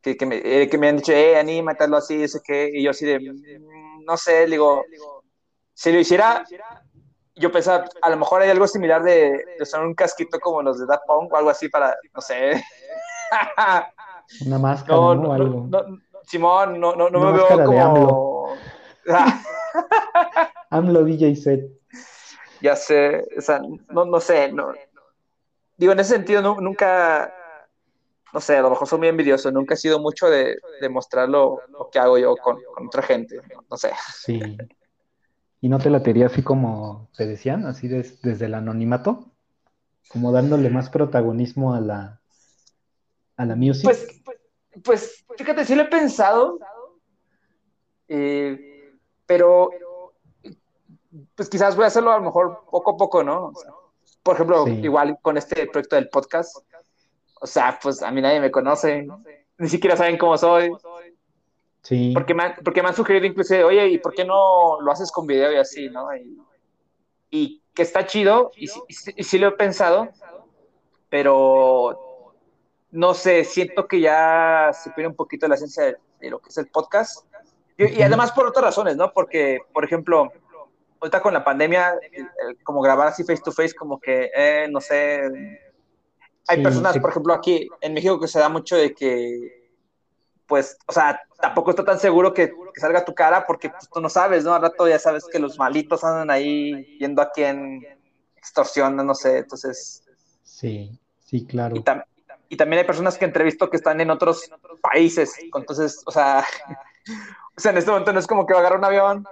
[0.00, 2.90] que, que, me, eh, que me han dicho, eh, anímatelo así, ese que, y yo
[2.90, 4.84] así de, mm, no sé, digo,
[5.74, 6.44] si lo hiciera,
[7.36, 10.78] yo pensaba, a lo mejor hay algo similar de, de usar un casquito como los
[10.78, 12.62] de Daft Punk o algo así para, no sé.
[14.46, 15.14] Una máscara, ¿no?
[15.14, 15.32] ¿no?
[15.32, 15.68] Algo.
[16.26, 18.48] Simón, no, no, no me veo como...
[20.70, 21.04] AMLO.
[21.04, 21.64] DJ set.
[22.60, 23.60] Ya sé, o sea,
[23.90, 24.72] no, no sé, no.
[25.76, 27.34] Digo, en ese sentido, nunca,
[28.32, 31.28] no sé, a lo mejor soy muy envidioso, nunca he sido mucho de, de mostrar
[31.28, 31.60] lo,
[31.92, 33.92] que hago yo con, con otra gente, no, sé.
[34.14, 34.56] Sí.
[35.64, 39.30] ¿Y no te la tería así como te decían, así desde el anonimato?
[40.08, 42.20] Como dándole más protagonismo a la,
[43.38, 43.84] a la music?
[43.84, 44.06] Pues,
[44.84, 46.58] pues, pues, fíjate, sí lo he pensado,
[48.08, 48.92] eh,
[49.24, 49.70] pero
[51.34, 53.54] pues quizás voy a hacerlo a lo mejor poco a poco, ¿no?
[54.22, 56.58] por ejemplo, igual con este proyecto del podcast,
[57.40, 59.08] o sea, pues a mí nadie me conoce,
[59.56, 60.70] ni siquiera saben cómo soy.
[61.84, 62.10] Sí.
[62.12, 65.12] Porque me, han, porque me han sugerido incluso, oye, ¿y por qué no lo haces
[65.12, 66.08] con video y así, no?
[67.30, 68.68] Y, que está chido, y,
[69.16, 70.08] y sí lo he pensado,
[71.10, 72.14] pero
[72.94, 75.84] no sé, siento que ya se pierde un poquito la esencia
[76.20, 77.26] de, lo que es el podcast.
[77.76, 79.12] Y, además por otras razones, ¿no?
[79.12, 80.30] Porque, por ejemplo,
[81.00, 81.98] ahorita con la pandemia,
[82.62, 85.22] como grabar así face to face, como que, eh, no sé,
[86.46, 89.63] hay personas, por ejemplo, aquí en México que se da mucho de que,
[90.54, 94.08] pues, o sea, tampoco está tan seguro que, salga tu cara porque pues, tú no
[94.08, 94.54] sabes, ¿no?
[94.54, 97.84] Al rato ya sabes que los malitos andan ahí viendo a quién
[98.36, 100.04] extorsiona, no sé, entonces...
[100.44, 101.74] Sí, sí, claro
[102.48, 104.48] y también hay personas que entrevisto que están en otros
[104.80, 105.34] países.
[105.54, 106.44] Entonces, o sea,
[107.56, 109.24] o sea, en este momento no es como que va a agarrar un avión,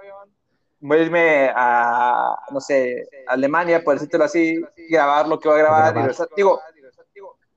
[0.81, 5.57] voy a irme a, no sé, Alemania, por decirlo así, grabar lo que va a
[5.59, 6.11] grabar.
[6.11, 6.59] Y, digo,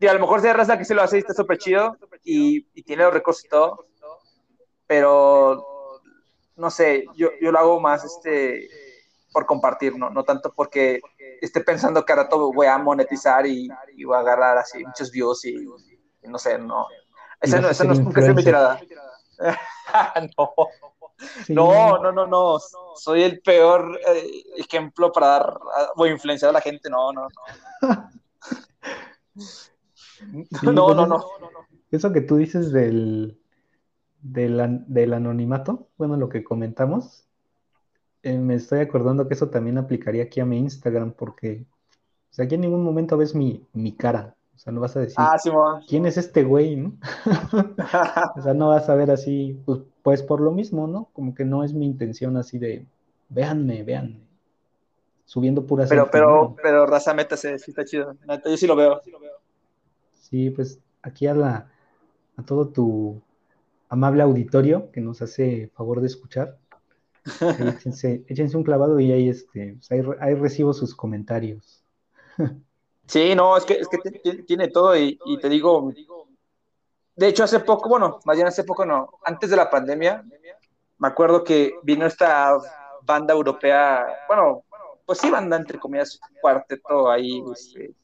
[0.00, 3.04] a lo mejor se raza que se lo hace y está súper chido y, tiene
[3.04, 3.86] los recursos y todo,
[4.86, 5.64] pero
[6.56, 8.68] no sé, yo, yo lo hago más este
[9.32, 10.08] por compartir, ¿no?
[10.08, 10.98] No tanto porque
[11.42, 13.68] esté pensando que ahora todo voy a monetizar y,
[14.04, 15.66] voy a agarrar así muchos views y,
[16.22, 16.86] no sé, no.
[17.40, 18.80] Esa no, esa no es nunca mi tirada.
[20.38, 20.54] no.
[21.48, 22.12] no.
[22.12, 22.58] no, no,
[22.94, 25.58] Soy el peor eh, ejemplo para dar
[25.96, 26.88] o influenciar a la gente.
[26.88, 27.28] No, no,
[27.82, 28.10] no.
[30.62, 31.24] no, no, no,
[31.90, 33.38] Eso que tú dices del,
[34.22, 37.26] del, del anonimato, bueno, lo que comentamos,
[38.22, 41.66] eh, me estoy acordando que eso también aplicaría aquí a mi Instagram, porque
[42.30, 44.34] o sea, aquí en ningún momento ves mi, cara.
[44.54, 45.38] O sea, no vas a decir, ah,
[45.88, 46.76] ¿quién es este güey?
[46.76, 46.92] ¿no?
[48.36, 51.08] o sea, no vas a ver así, pues, pues por lo mismo, ¿no?
[51.14, 52.86] Como que no es mi intención así de,
[53.30, 54.20] véanme, véanme.
[55.24, 55.88] Subiendo puras.
[55.88, 58.14] Pero, pero, pero, raza, métase, sí está chido.
[58.44, 59.00] Yo sí lo veo.
[59.02, 59.10] Sí,
[60.54, 61.70] pues aquí a la,
[62.36, 63.22] a todo tu
[63.88, 66.58] amable auditorio que nos hace favor de escuchar.
[68.28, 71.84] Échense, un clavado y ahí, este, pues, ahí, recibo sus comentarios.
[73.06, 75.92] Sí, no, es que, es que tiene todo y, te digo,
[77.14, 80.24] de hecho hace poco, bueno, más bien hace poco no, antes de la pandemia,
[80.98, 82.58] me acuerdo que vino esta
[83.02, 84.64] banda europea, bueno,
[85.04, 87.94] pues sí, banda entre comillas, cuarteto ahí, este,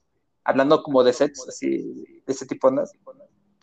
[0.44, 2.92] hablando como de sets, así, de ese tipo de ondas.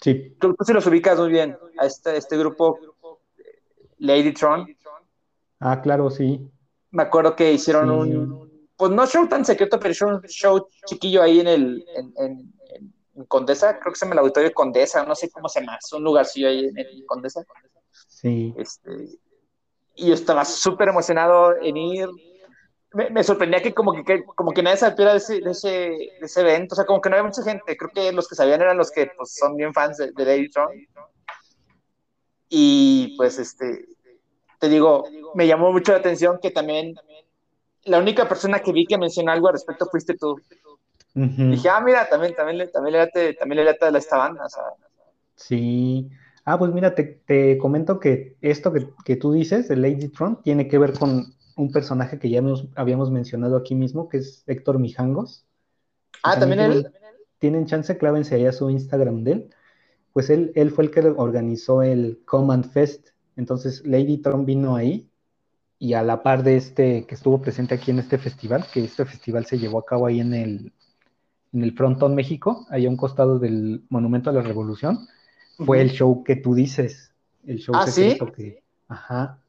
[0.02, 0.36] Sí.
[0.40, 2.80] Tú, tú sí los ubicas muy bien, a este, este grupo,
[3.98, 4.66] Lady Tron.
[5.60, 6.50] Ah, claro, sí.
[6.92, 11.22] Me acuerdo que hicieron un, pues no show tan secreto, pero hicieron un show chiquillo
[11.22, 12.54] ahí en el, en, en,
[13.28, 16.06] Condesa, creo que se llama el auditorio Condesa, no sé cómo se llama, es un
[16.06, 17.44] lugarcillo ahí en, el Condesa.
[18.08, 18.54] Sí.
[18.58, 19.20] Este,
[19.96, 22.08] y yo estaba súper emocionado en ir.
[22.92, 26.42] Me, sorprendía que como que, como que nadie sabía de ese, de, ese, de ese
[26.42, 28.78] evento, o sea, como que no había mucha gente, creo que los que sabían eran
[28.78, 30.70] los que pues, son bien fans de, de Lady Tron.
[32.50, 33.86] Y pues este,
[34.60, 36.96] te digo, me llamó mucho la atención que también
[37.84, 40.36] la única persona que vi que mencionó algo al respecto fuiste tú.
[41.14, 44.48] Dije, ah, mira, también, también, también le late, también le late a esta banda.
[45.36, 46.10] Sí.
[46.46, 48.72] Ah, pues mira, te, comento que esto
[49.06, 52.42] que, tú dices de Lady Tron tiene que ver con un personaje que ya
[52.76, 55.46] habíamos mencionado aquí mismo, que es Héctor Mijangos.
[56.24, 56.92] Ah, también, él.
[57.38, 59.50] Tienen chance, clávense allá su Instagram de él.
[60.14, 63.10] Pues él, él fue el que organizó el Command Fest.
[63.38, 65.10] Entonces Lady Tron vino ahí
[65.78, 69.06] y a la par de este que estuvo presente aquí en este festival, que este
[69.06, 70.74] festival se llevó a cabo ahí en el,
[71.54, 75.08] en el Frontón México, ahí a un costado del Monumento a la Revolución
[75.66, 77.14] fue el show que tú dices.
[77.46, 78.18] El show ¿Ah, ¿sí?
[78.36, 78.64] que.
[78.88, 79.40] Ajá.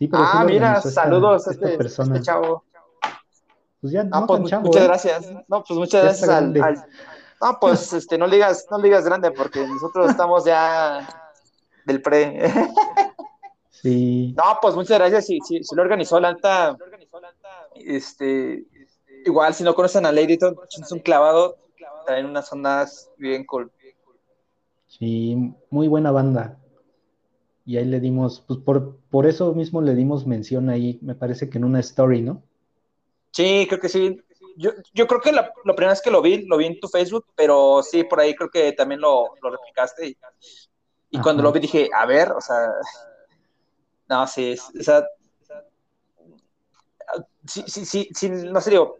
[0.00, 2.64] Sí, pero ah, mira, saludos a este, este, chavo.
[3.82, 4.84] Pues ya, ah, pues, muchas ¿eh?
[4.84, 5.30] gracias.
[5.46, 10.08] No, pues muchas gracias al, No, pues este, no digas, no digas grande, porque nosotros
[10.10, 11.06] estamos ya
[11.84, 12.50] del pre.
[13.70, 14.34] sí.
[14.38, 15.26] No, pues muchas gracias.
[15.26, 16.34] Si, si, si lo organizó la
[17.74, 18.64] este,
[19.26, 20.38] igual si no conocen a Lady,
[20.80, 21.58] es un clavado,
[22.08, 23.70] en unas zonas bien cool.
[24.86, 26.59] Sí, muy buena banda.
[27.64, 31.48] Y ahí le dimos, pues por, por eso mismo le dimos mención ahí, me parece
[31.48, 32.42] que en una story, ¿no?
[33.32, 34.20] Sí, creo que sí.
[34.56, 37.26] Yo, yo creo que la, primera vez que lo vi, lo vi en tu Facebook,
[37.34, 40.16] pero sí, por ahí creo que también lo, lo replicaste.
[41.10, 42.68] Y, cuando lo vi dije, a ver, o sea,
[44.08, 45.04] no, sí, o sea,
[47.46, 48.98] sí, sí, sí, sí, no sé, digo,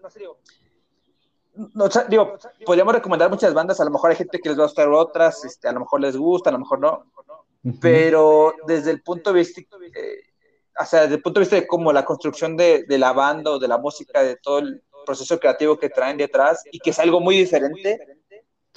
[1.74, 4.66] no, digo, podríamos recomendar muchas bandas, a lo mejor hay gente que les va a
[4.66, 7.04] gustar otras, este, a lo mejor les gusta, a lo mejor no,
[7.80, 10.20] pero desde el punto de vista, eh,
[10.78, 13.52] o sea, desde el punto de vista de cómo la construcción de, de, la banda
[13.52, 16.98] o de la música, de todo el proceso creativo que traen detrás y que es
[16.98, 17.98] algo muy diferente,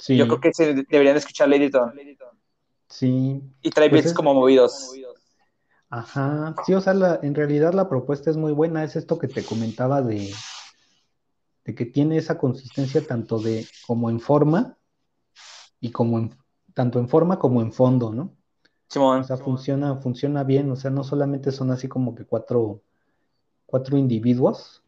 [0.08, 1.70] yo creo que se deberían escuchar Lady
[2.88, 3.42] Sí.
[3.62, 4.92] Y trae pues beats como movidos.
[5.88, 9.44] Ajá, sí, o sea, en realidad la propuesta es muy buena, es esto que te
[9.44, 10.32] comentaba de,
[11.64, 14.76] de que tiene esa consistencia tanto de como en forma
[15.80, 16.36] y como en,
[16.74, 18.36] tanto en forma como en fondo, ¿no?
[18.96, 22.80] O sea, funciona, funciona bien, o sea, no solamente son así como que cuatro,
[23.66, 24.82] cuatro individuos,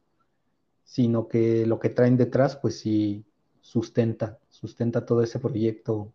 [0.84, 3.24] sino que lo que traen detrás, pues sí
[3.61, 6.12] sustenta, sustenta todo ese proyecto.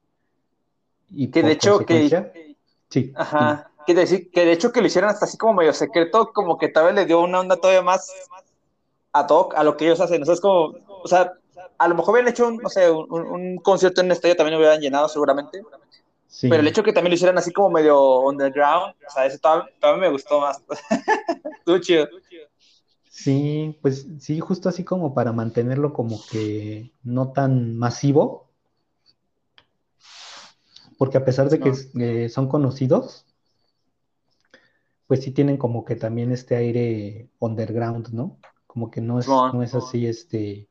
[1.09, 2.55] Y que de hecho que
[2.89, 6.31] sí, ajá, que decir, que de hecho que lo hicieron hasta así como medio secreto,
[6.33, 8.11] como que tal vez le dio una onda todavía más
[9.13, 10.27] a hoc a lo que ellos hacen.
[10.27, 11.33] O es como, o sea,
[11.77, 14.59] a lo mejor hubieran hecho, un, no sé, un, concierto en un estadio también lo
[14.59, 15.61] hubieran llenado seguramente.
[16.41, 19.99] Pero el hecho que también lo hicieran así como medio underground, o sea, eso también,
[19.99, 20.63] me gustó más.
[21.59, 22.07] Estuvo chido.
[23.09, 28.49] Sí, pues sí, justo así como para mantenerlo como que no tan masivo.
[30.97, 33.25] Porque a pesar de que eh, son conocidos,
[35.07, 38.39] pues sí tienen como que también este aire underground, ¿no?
[38.71, 40.69] como que no es, no es así, este,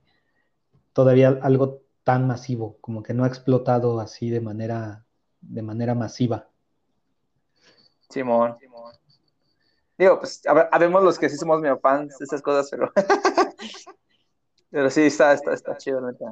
[0.95, 5.05] todavía algo tan masivo, como que no ha explotado así de manera,
[5.41, 6.49] de manera masiva.
[8.09, 8.57] Simón.
[9.97, 12.91] Digo, pues, habemos los que sí somos medio fans de esas cosas, pero,
[14.71, 16.31] pero sí, está, está, está chido, ¿verdad?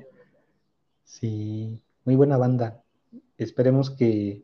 [1.05, 2.83] Sí, muy buena banda.
[3.37, 4.43] Esperemos que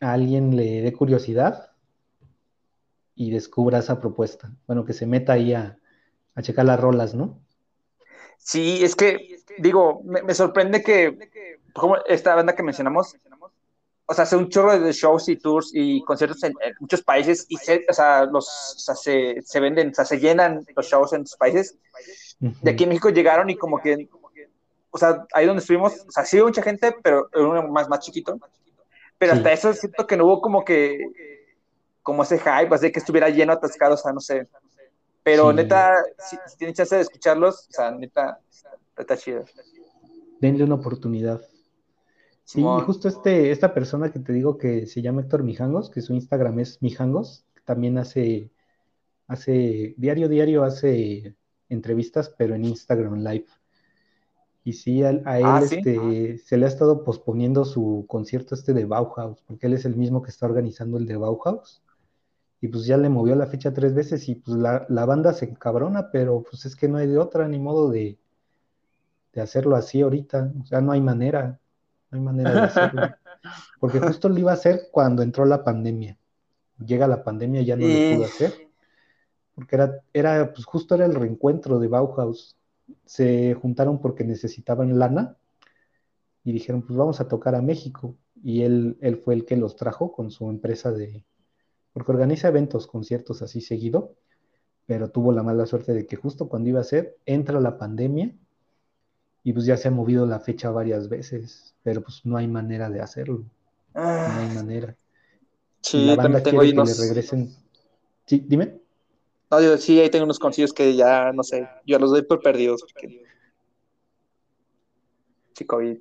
[0.00, 1.72] a alguien le dé curiosidad
[3.16, 4.52] y descubra esa propuesta.
[4.66, 5.78] Bueno, que se meta ahí a,
[6.34, 7.40] a checar las rolas, ¿no?
[8.38, 13.16] Sí, es que, digo, me, sorprende que, como esta banda que mencionamos,
[14.06, 17.56] o sea, hace un chorro de shows y tours y conciertos en, muchos países y
[17.56, 18.46] se, o sea, los,
[19.02, 21.78] se, se, venden, o sea, se llenan los shows en sus países.
[22.38, 24.08] De aquí en México llegaron y como que,
[24.90, 28.00] o sea, ahí donde estuvimos, o sea, sí hubo mucha gente, pero uno más, más
[28.00, 28.38] chiquito.
[29.16, 30.98] Pero hasta eso siento que no hubo como que,
[32.02, 34.46] como ese hype, así que estuviera lleno, atascado, o sea, no sé.
[35.22, 38.38] Pero neta, si, tienen chance de escucharlos, o sea, neta,
[38.98, 39.44] está chido.
[40.40, 41.40] Denle una oportunidad.
[42.44, 46.02] Sí, y justo este, esta persona que te digo que se llama Héctor Mijangos, que
[46.02, 48.50] su Instagram es Mijangos, también hace,
[49.26, 51.36] hace, diario, diario hace
[51.70, 53.46] entrevistas, pero en Instagram Live.
[54.62, 58.86] Y sí, a, él ah, este, se le ha estado posponiendo su concierto este de
[58.86, 61.82] Bauhaus, porque él es el mismo que está organizando el de Bauhaus.
[62.62, 66.10] Y pues ya le movió la fecha tres veces y pues la, banda se encabrona,
[66.10, 68.18] pero pues es que no hay de otra, ni modo de,
[69.36, 71.60] hacerlo así ahorita, o sea, no hay manera,
[72.14, 73.02] no hay manera de hacerlo.
[73.80, 76.16] Porque justo lo iba a hacer cuando entró la pandemia.
[76.84, 78.52] Llega la pandemia y ya no lo pudo hacer.
[79.54, 82.56] Porque era, era, pues justo era el reencuentro de Bauhaus.
[83.04, 85.36] Se juntaron porque necesitaban lana
[86.42, 88.16] y dijeron, pues vamos a tocar a México.
[88.42, 91.24] Y él, él fue el que los trajo con su empresa de,
[91.92, 94.16] porque organiza eventos, conciertos así seguido,
[94.86, 98.34] pero tuvo la mala suerte de que justo cuando iba a ser, entra la pandemia
[99.44, 102.90] y pues ya se ha movido la fecha varias veces, pero pues no hay manera
[102.90, 103.44] de hacerlo.
[104.24, 104.96] no hay Ah, manera.
[105.82, 106.98] Sí, la también banda tengo quiere que le unos.
[106.98, 107.54] regresen.
[108.26, 108.80] Sí, dime.
[109.50, 112.40] No, digo, sí, ahí tengo unos concillos que ya, no sé, yo los doy por
[112.42, 112.82] perdidos.
[112.82, 113.24] Porque,
[115.54, 115.98] sí, COVID.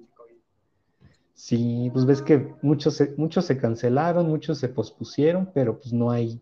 [1.35, 6.11] Sí, pues ves que muchos se, muchos se cancelaron, muchos se pospusieron, pero pues no
[6.11, 6.41] hay,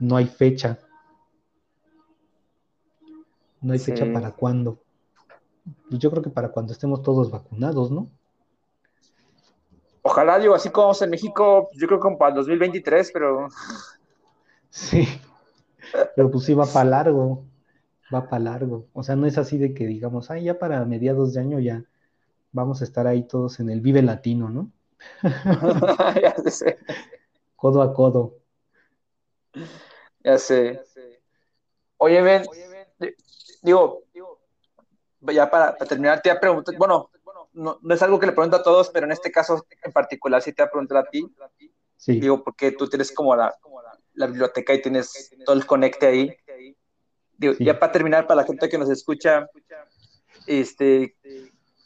[0.00, 0.78] no hay fecha.
[3.62, 4.83] No hay fecha para cuándo.
[5.88, 8.08] Pues yo creo que para cuando estemos todos vacunados, ¿no?
[10.02, 13.48] Ojalá, digo, así como en México, yo creo que como para el 2023, pero
[14.70, 15.08] Sí.
[16.16, 17.44] Pero pues sí va para largo,
[18.12, 18.86] va para largo.
[18.92, 21.84] O sea, no es así de que digamos, ay, ya para mediados de año ya
[22.52, 24.70] vamos a estar ahí todos en el Vive Latino, ¿no?
[26.22, 26.78] ya sé,
[27.56, 28.34] Codo a codo.
[30.24, 30.80] ya sé.
[31.98, 32.22] Oye,
[32.98, 33.14] di-
[33.62, 34.03] digo,
[35.32, 37.10] ya para, para terminar, te voy a preguntar, bueno,
[37.52, 40.42] no, no es algo que le pregunto a todos, pero en este caso en particular
[40.42, 41.26] sí te voy a preguntar a ti,
[41.96, 42.20] Sí.
[42.20, 43.54] digo, porque tú tienes como la,
[44.14, 46.36] la biblioteca y tienes todo el conecte ahí.
[47.38, 47.64] Digo, Sí.
[47.64, 49.48] ya para terminar, para la gente que nos escucha,
[50.46, 51.16] este,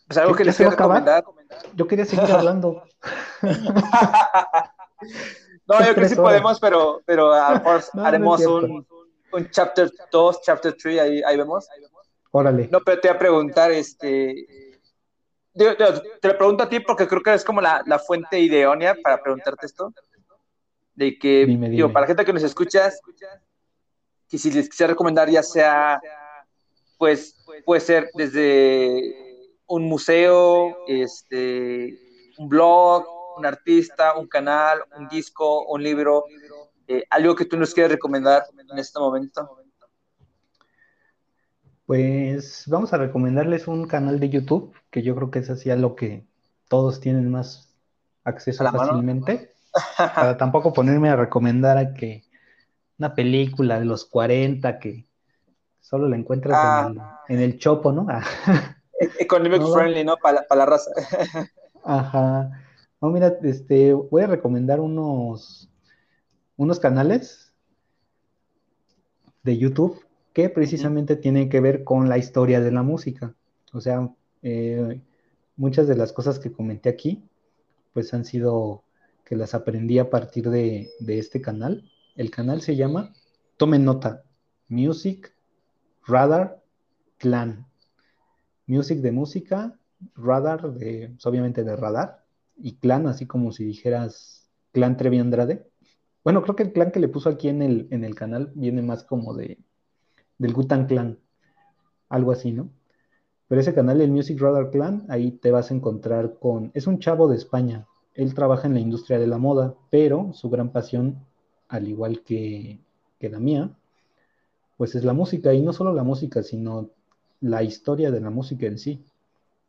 [0.08, 1.24] pues algo ¿Ya- que les quiero recomendar.
[1.74, 2.82] Yo quería seguir hablando.
[5.66, 7.62] No, yo creo que sí podemos, pero, pero a
[7.94, 8.86] No, haremos un,
[9.32, 11.68] un chapter 2, chapter 3, ahí, ahí vemos.
[12.30, 12.68] Órale.
[12.70, 14.46] No, pero te voy a preguntar, este,
[15.54, 19.22] te lo pregunto a ti porque creo que es como la, la fuente idónea para
[19.22, 19.92] preguntarte esto,
[20.94, 23.00] de que, Dime, digo, para la gente que nos escuchas,
[24.28, 26.00] que si les quisiera recomendar ya sea,
[26.98, 31.98] pues, puede ser desde un museo, este,
[32.38, 33.06] un blog,
[33.36, 36.24] un artista, un canal, un disco, un libro,
[36.88, 39.67] eh, algo que tú nos quieras recomendar en este momento.
[41.88, 45.76] Pues vamos a recomendarles un canal de YouTube, que yo creo que es así a
[45.76, 46.22] lo que
[46.68, 47.74] todos tienen más
[48.24, 48.76] acceso mano.
[48.78, 49.54] fácilmente.
[49.96, 52.24] Para tampoco ponerme a recomendar a que
[52.98, 55.06] una película de los 40 que
[55.80, 56.90] solo la encuentras Ah.
[56.90, 58.06] en, el, en el chopo, ¿no?
[58.10, 58.76] Ah,
[59.18, 60.18] Economic No, friendly, ¿no?
[60.18, 60.90] Para, para la raza.
[61.84, 62.50] Ajá.
[63.00, 65.70] No, mira, este, voy a recomendar unos,
[66.58, 67.50] unos canales
[69.42, 70.02] de YouTube
[70.38, 73.34] que precisamente tienen que ver con la historia de la música.
[73.72, 74.08] O sea,
[74.42, 75.00] eh,
[75.56, 77.24] muchas de las cosas que comenté aquí,
[77.92, 78.84] pues han sido
[79.24, 81.90] que las aprendí a partir de, de este canal.
[82.14, 83.12] El canal se llama,
[83.56, 84.22] tomen nota,
[84.68, 85.34] Music
[86.06, 86.62] Radar
[87.16, 87.66] Clan.
[88.68, 89.76] Music de música,
[90.14, 92.24] radar de, pues, obviamente de radar,
[92.56, 95.68] y clan, así como si dijeras clan Trevi Andrade.
[96.22, 98.82] Bueno, creo que el clan que le puso aquí en el, en el canal viene
[98.82, 99.58] más como de
[100.38, 101.18] del Gutan Clan,
[102.08, 102.70] algo así, ¿no?
[103.48, 106.98] Pero ese canal, el Music Radar Clan, ahí te vas a encontrar con, es un
[106.98, 111.24] chavo de España, él trabaja en la industria de la moda, pero su gran pasión,
[111.68, 112.80] al igual que,
[113.18, 113.70] que la mía,
[114.76, 116.90] pues es la música, y no solo la música, sino
[117.40, 119.04] la historia de la música en sí.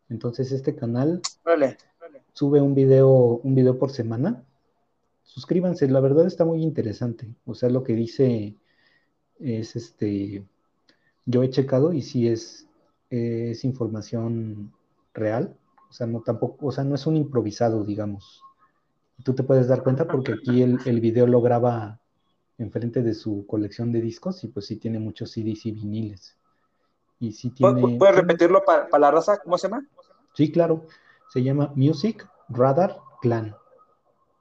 [0.09, 1.21] Entonces este canal
[2.33, 3.09] sube un video,
[3.43, 4.43] un video por semana.
[5.23, 7.27] Suscríbanse, la verdad está muy interesante.
[7.45, 8.55] O sea, lo que dice
[9.39, 10.43] es este,
[11.29, 12.67] yo he checado y sí es,
[13.09, 14.73] es información
[15.13, 15.55] real.
[15.89, 18.41] O sea, no tampoco, o sea, no es un improvisado, digamos.
[19.23, 21.99] Tú te puedes dar cuenta porque aquí el, el video lo graba
[22.57, 26.35] enfrente de su colección de discos y pues sí tiene muchos CDs y viniles.
[27.19, 27.81] Y sí tiene...
[27.81, 29.37] ¿Pu- ¿Puedes repetirlo para, para la raza?
[29.39, 29.85] ¿Cómo se llama?
[30.33, 30.85] Sí, claro.
[31.29, 33.55] Se llama Music Radar Clan.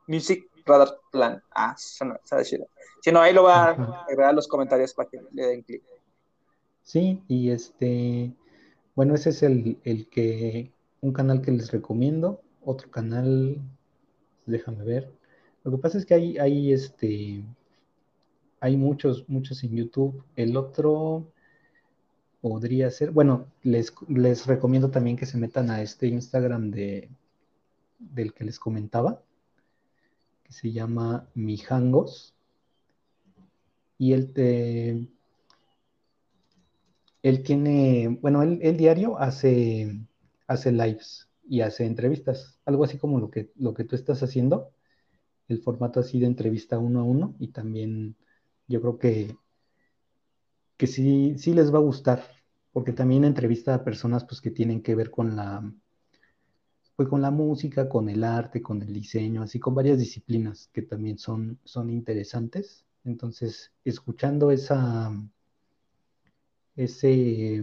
[0.06, 1.42] Music Radar Plan.
[1.50, 2.66] Ah, suena, suena chido.
[3.02, 3.82] Si no, ahí lo va Ajá.
[3.82, 5.82] a agregar los comentarios para que le den clic.
[6.88, 8.34] Sí, y este,
[8.94, 10.72] bueno, ese es el, el que,
[11.02, 12.40] un canal que les recomiendo.
[12.64, 13.60] Otro canal,
[14.46, 15.12] déjame ver.
[15.64, 17.44] Lo que pasa es que hay, hay este,
[18.60, 20.24] hay muchos, muchos en YouTube.
[20.34, 21.30] El otro
[22.40, 27.10] podría ser, bueno, les, les recomiendo también que se metan a este Instagram de,
[27.98, 29.22] del que les comentaba,
[30.42, 32.34] que se llama Mijangos.
[33.98, 35.08] Y él te,
[37.22, 40.00] él tiene, bueno, él, él diario hace,
[40.46, 44.70] hace lives y hace entrevistas, algo así como lo que, lo que tú estás haciendo,
[45.48, 48.16] el formato así de entrevista uno a uno, y también
[48.66, 49.36] yo creo que,
[50.76, 52.22] que sí, sí les va a gustar,
[52.72, 55.72] porque también entrevista a personas pues que tienen que ver con la,
[56.96, 60.82] pues con la música, con el arte, con el diseño, así con varias disciplinas que
[60.82, 62.84] también son, son interesantes.
[63.04, 65.12] Entonces, escuchando esa,
[66.78, 67.62] ese,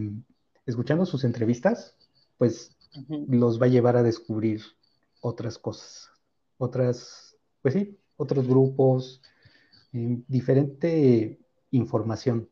[0.66, 1.96] escuchando sus entrevistas,
[2.38, 2.76] pues
[3.28, 4.62] los va a llevar a descubrir
[5.20, 6.10] otras cosas.
[6.58, 9.22] otras, pues sí, otros grupos,
[9.92, 11.38] eh, diferente
[11.70, 12.48] información.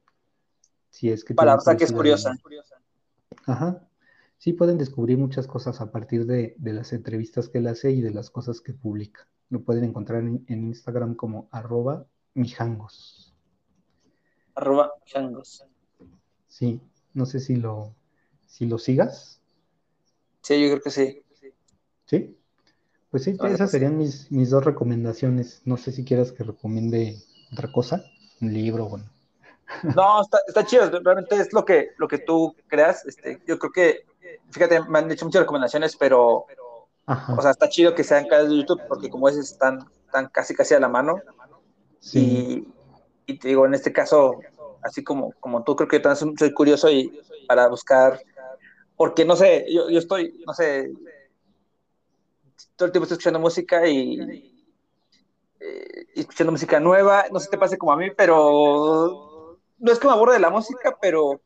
[0.91, 2.35] Si es que Para, o que es curiosa.
[3.47, 3.89] Ajá.
[4.39, 8.11] Sí, pueden descubrir muchas cosas a partir de, las entrevistas que él hace y de
[8.11, 9.29] las cosas que publica.
[9.49, 13.35] Lo pueden encontrar en, Instagram como arroba mijangos.
[14.55, 15.67] Arroba mijangos.
[16.55, 16.81] Sí,
[17.15, 17.97] no sé si lo,
[18.47, 19.41] si lo sigas.
[20.41, 21.21] Sí, yo creo que sí.
[22.07, 22.39] ¿Sí?
[23.11, 25.63] Pues sí, esas serían mis, mis dos recomendaciones.
[25.65, 27.17] No sé si quieras que recomiende
[27.53, 28.05] otra cosa,
[28.41, 29.11] un libro, bueno.
[29.97, 33.05] No, está, está chido, realmente es lo que, lo que tú creas.
[33.05, 34.07] Este, yo creo que,
[34.53, 36.47] fíjate, me han hecho muchas recomendaciones, pero,
[37.07, 40.55] o sea, está chido que sean canales de YouTube, porque como es, están, están casi
[40.55, 41.21] casi a la mano.
[41.99, 42.69] Sí.
[43.27, 44.39] Y, y, te digo, en este caso,
[44.85, 48.21] así como, como tú, creo que también soy curioso y para buscar,
[48.97, 50.93] porque no sé, yo, yo estoy, no sé,
[52.77, 54.53] todo el tiempo estoy escuchando música y,
[55.61, 59.99] eh, escuchando música nueva, no sé si te pase como a mí, pero no es
[59.99, 61.41] que me aburre de la música, pero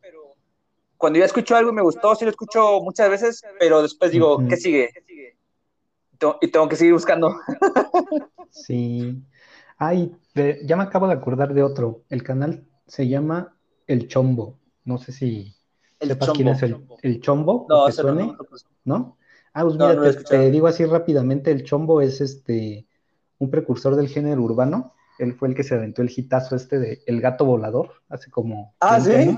[0.97, 4.39] cuando ya escucho algo y me gustó, sí lo escucho muchas veces, pero después digo,
[4.49, 4.91] ¿qué sigue?
[6.41, 7.39] Y tengo que seguir buscando.
[8.51, 9.23] Sí.
[9.77, 10.11] Ay,
[10.65, 12.03] ya me acabo de acordar de otro.
[12.09, 14.59] El canal se llama El Chombo.
[14.85, 15.55] No sé si
[16.01, 17.67] el sepas quién es el, Chombo.
[17.69, 18.35] No, suene,
[18.85, 19.19] no,
[19.53, 22.87] Ah, pues mira, te, digo así rápidamente, el Chombo es este
[23.39, 24.95] un precursor del género urbano.
[25.19, 28.75] Él fue el que se aventó el hitazo este de El Gato Volador, hace como...
[28.81, 29.37] Ah, ¿sí?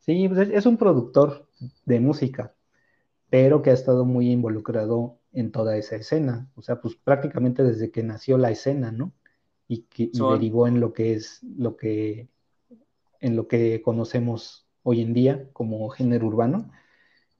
[0.00, 1.46] Sí, pues es un productor
[1.86, 2.54] de música,
[3.30, 6.50] pero que ha estado muy involucrado en toda esa escena.
[6.56, 9.12] O sea, pues prácticamente desde que nació la escena, ¿no?
[9.68, 12.28] Y que derivó en lo que es lo que
[13.22, 16.70] en lo que conocemos hoy en día como género urbano.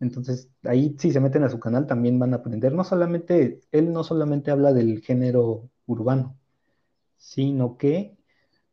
[0.00, 2.72] Entonces, ahí si se meten a su canal también van a aprender.
[2.72, 6.38] No solamente, él no solamente habla del género urbano,
[7.18, 8.16] sino que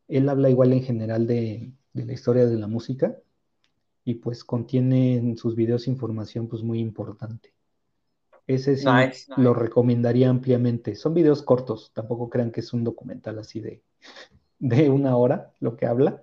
[0.08, 3.16] él habla igual en general de, la historia de la música
[4.04, 7.52] y pues contiene en sus videos información pues muy importante.
[8.46, 8.86] Ese sí
[9.36, 10.96] lo recomendaría ampliamente.
[10.96, 13.82] Son videos cortos, tampoco crean que es un documental así de,
[14.58, 16.22] de una hora lo que habla.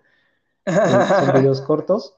[0.68, 2.16] Son videos cortos,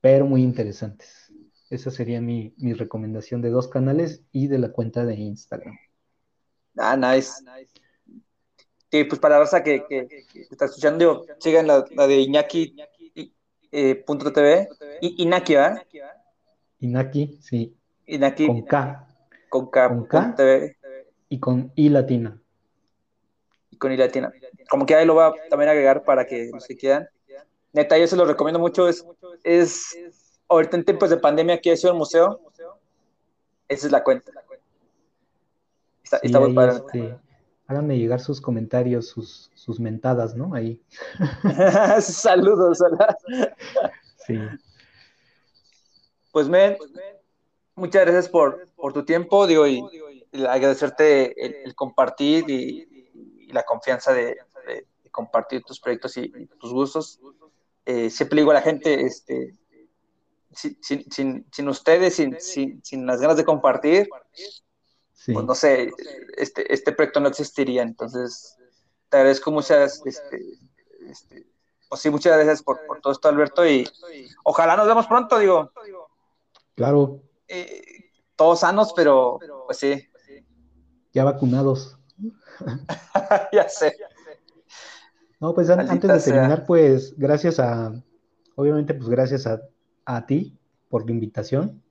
[0.00, 1.32] pero muy interesantes.
[1.70, 5.76] Esa sería mi, recomendación de dos canales y de la cuenta de Instagram.
[6.76, 7.32] Ah, nice.
[8.90, 10.08] Sí, pues para la raza que, que,
[10.50, 12.74] está escuchando, sigan la, de Iñaki
[13.70, 14.04] eh,
[14.34, 14.68] TV.
[15.00, 15.82] Inaki, ¿verdad?
[16.80, 17.76] Inaki, sí.
[18.06, 18.46] Inaki.
[18.48, 19.08] Con K.
[19.48, 19.88] Con K.
[19.88, 20.36] Con K.
[21.28, 22.42] Y con I latina.
[23.70, 24.32] Y con I latina.
[24.68, 27.08] Como que ahí lo va a también agregar para que se quieran.
[27.72, 28.88] Neta, yo se lo recomiendo mucho.
[28.88, 29.04] Es,
[29.44, 29.96] es
[30.48, 32.40] ahorita en tiempos de pandemia aquí sido el museo,
[33.68, 34.32] esa es la cuenta.
[36.22, 36.72] Está, muy padre.
[36.84, 37.16] Este,
[37.68, 40.54] háganme llegar sus comentarios, sus, sus mentadas, ¿no?
[40.54, 40.82] Ahí.
[42.00, 42.78] Saludos.
[46.32, 46.76] Pues, men,
[47.76, 49.84] muchas gracias por, por tu tiempo, digo, y,
[50.48, 52.88] agradecerte el, compartir y,
[53.52, 54.36] la confianza de,
[55.12, 57.20] compartir tus proyectos y, tus gustos.
[57.86, 59.58] Eh, siempre digo a la gente, este,
[60.52, 64.08] sin, sin, ustedes, sin, sin, las ganas de compartir,
[65.26, 65.92] pues no sé,
[66.36, 67.82] este, este proyecto no existiría.
[67.82, 68.56] Entonces,
[69.08, 70.58] te agradezco muchas, este,
[71.08, 71.46] este,
[71.88, 73.88] pues sí, muchas gracias por, todo esto, Alberto, y
[74.44, 75.72] ojalá nos vemos pronto, digo.
[76.74, 77.20] Claro.
[77.48, 80.08] Eh, todos sanos, pero pues sí.
[81.12, 81.98] Ya vacunados.
[83.52, 83.96] ya sé.
[85.40, 87.94] No, pues antes de terminar, pues gracias a,
[88.56, 89.60] obviamente, pues gracias a
[90.04, 91.82] a ti por la invitación,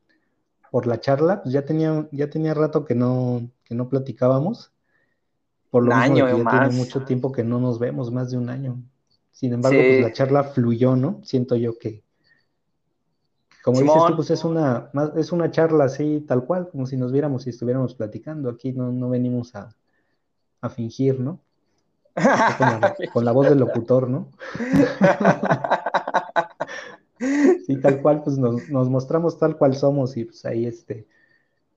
[0.71, 1.41] por la charla.
[1.41, 4.71] Pues ya tenía, ya tenía rato que no, que no platicábamos.
[5.69, 8.49] Por lo año que ya tiene mucho tiempo que no nos vemos, más de un
[8.49, 8.81] año.
[9.31, 11.21] Sin embargo, pues la charla fluyó, ¿no?
[11.23, 12.03] Siento yo que,
[13.63, 17.11] como dices tú, pues es una, es una charla así, tal cual, como si nos
[17.11, 18.49] viéramos y estuviéramos platicando.
[18.49, 19.75] Aquí no, no venimos a,
[20.61, 21.39] a fingir, ¿no?
[23.13, 24.29] con la voz del locutor, ¿no?
[27.65, 31.05] Sí, tal cual, pues nos, mostramos tal cual somos y pues ahí este,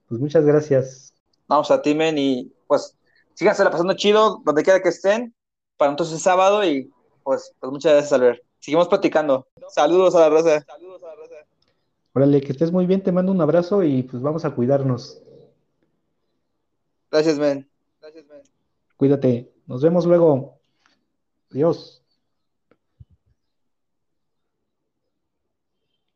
[0.07, 1.13] pues muchas gracias.
[1.47, 2.95] Vamos a ti, men, y pues
[3.33, 5.35] síganse la pasando chido, donde quiera que estén,
[5.77, 6.91] para entonces sábado y
[7.23, 8.41] pues, pues muchas gracias, Albert.
[8.59, 9.45] Seguimos platicando.
[9.67, 10.61] Saludos a la raza.
[10.61, 11.35] Saludos a la raza.
[12.13, 15.21] Órale, que estés muy bien, te mando un abrazo y pues vamos a cuidarnos.
[17.11, 17.69] Gracias, men.
[17.99, 18.41] Gracias, men.
[18.95, 19.52] Cuídate.
[19.67, 20.59] Nos vemos luego.
[21.51, 22.02] Adiós.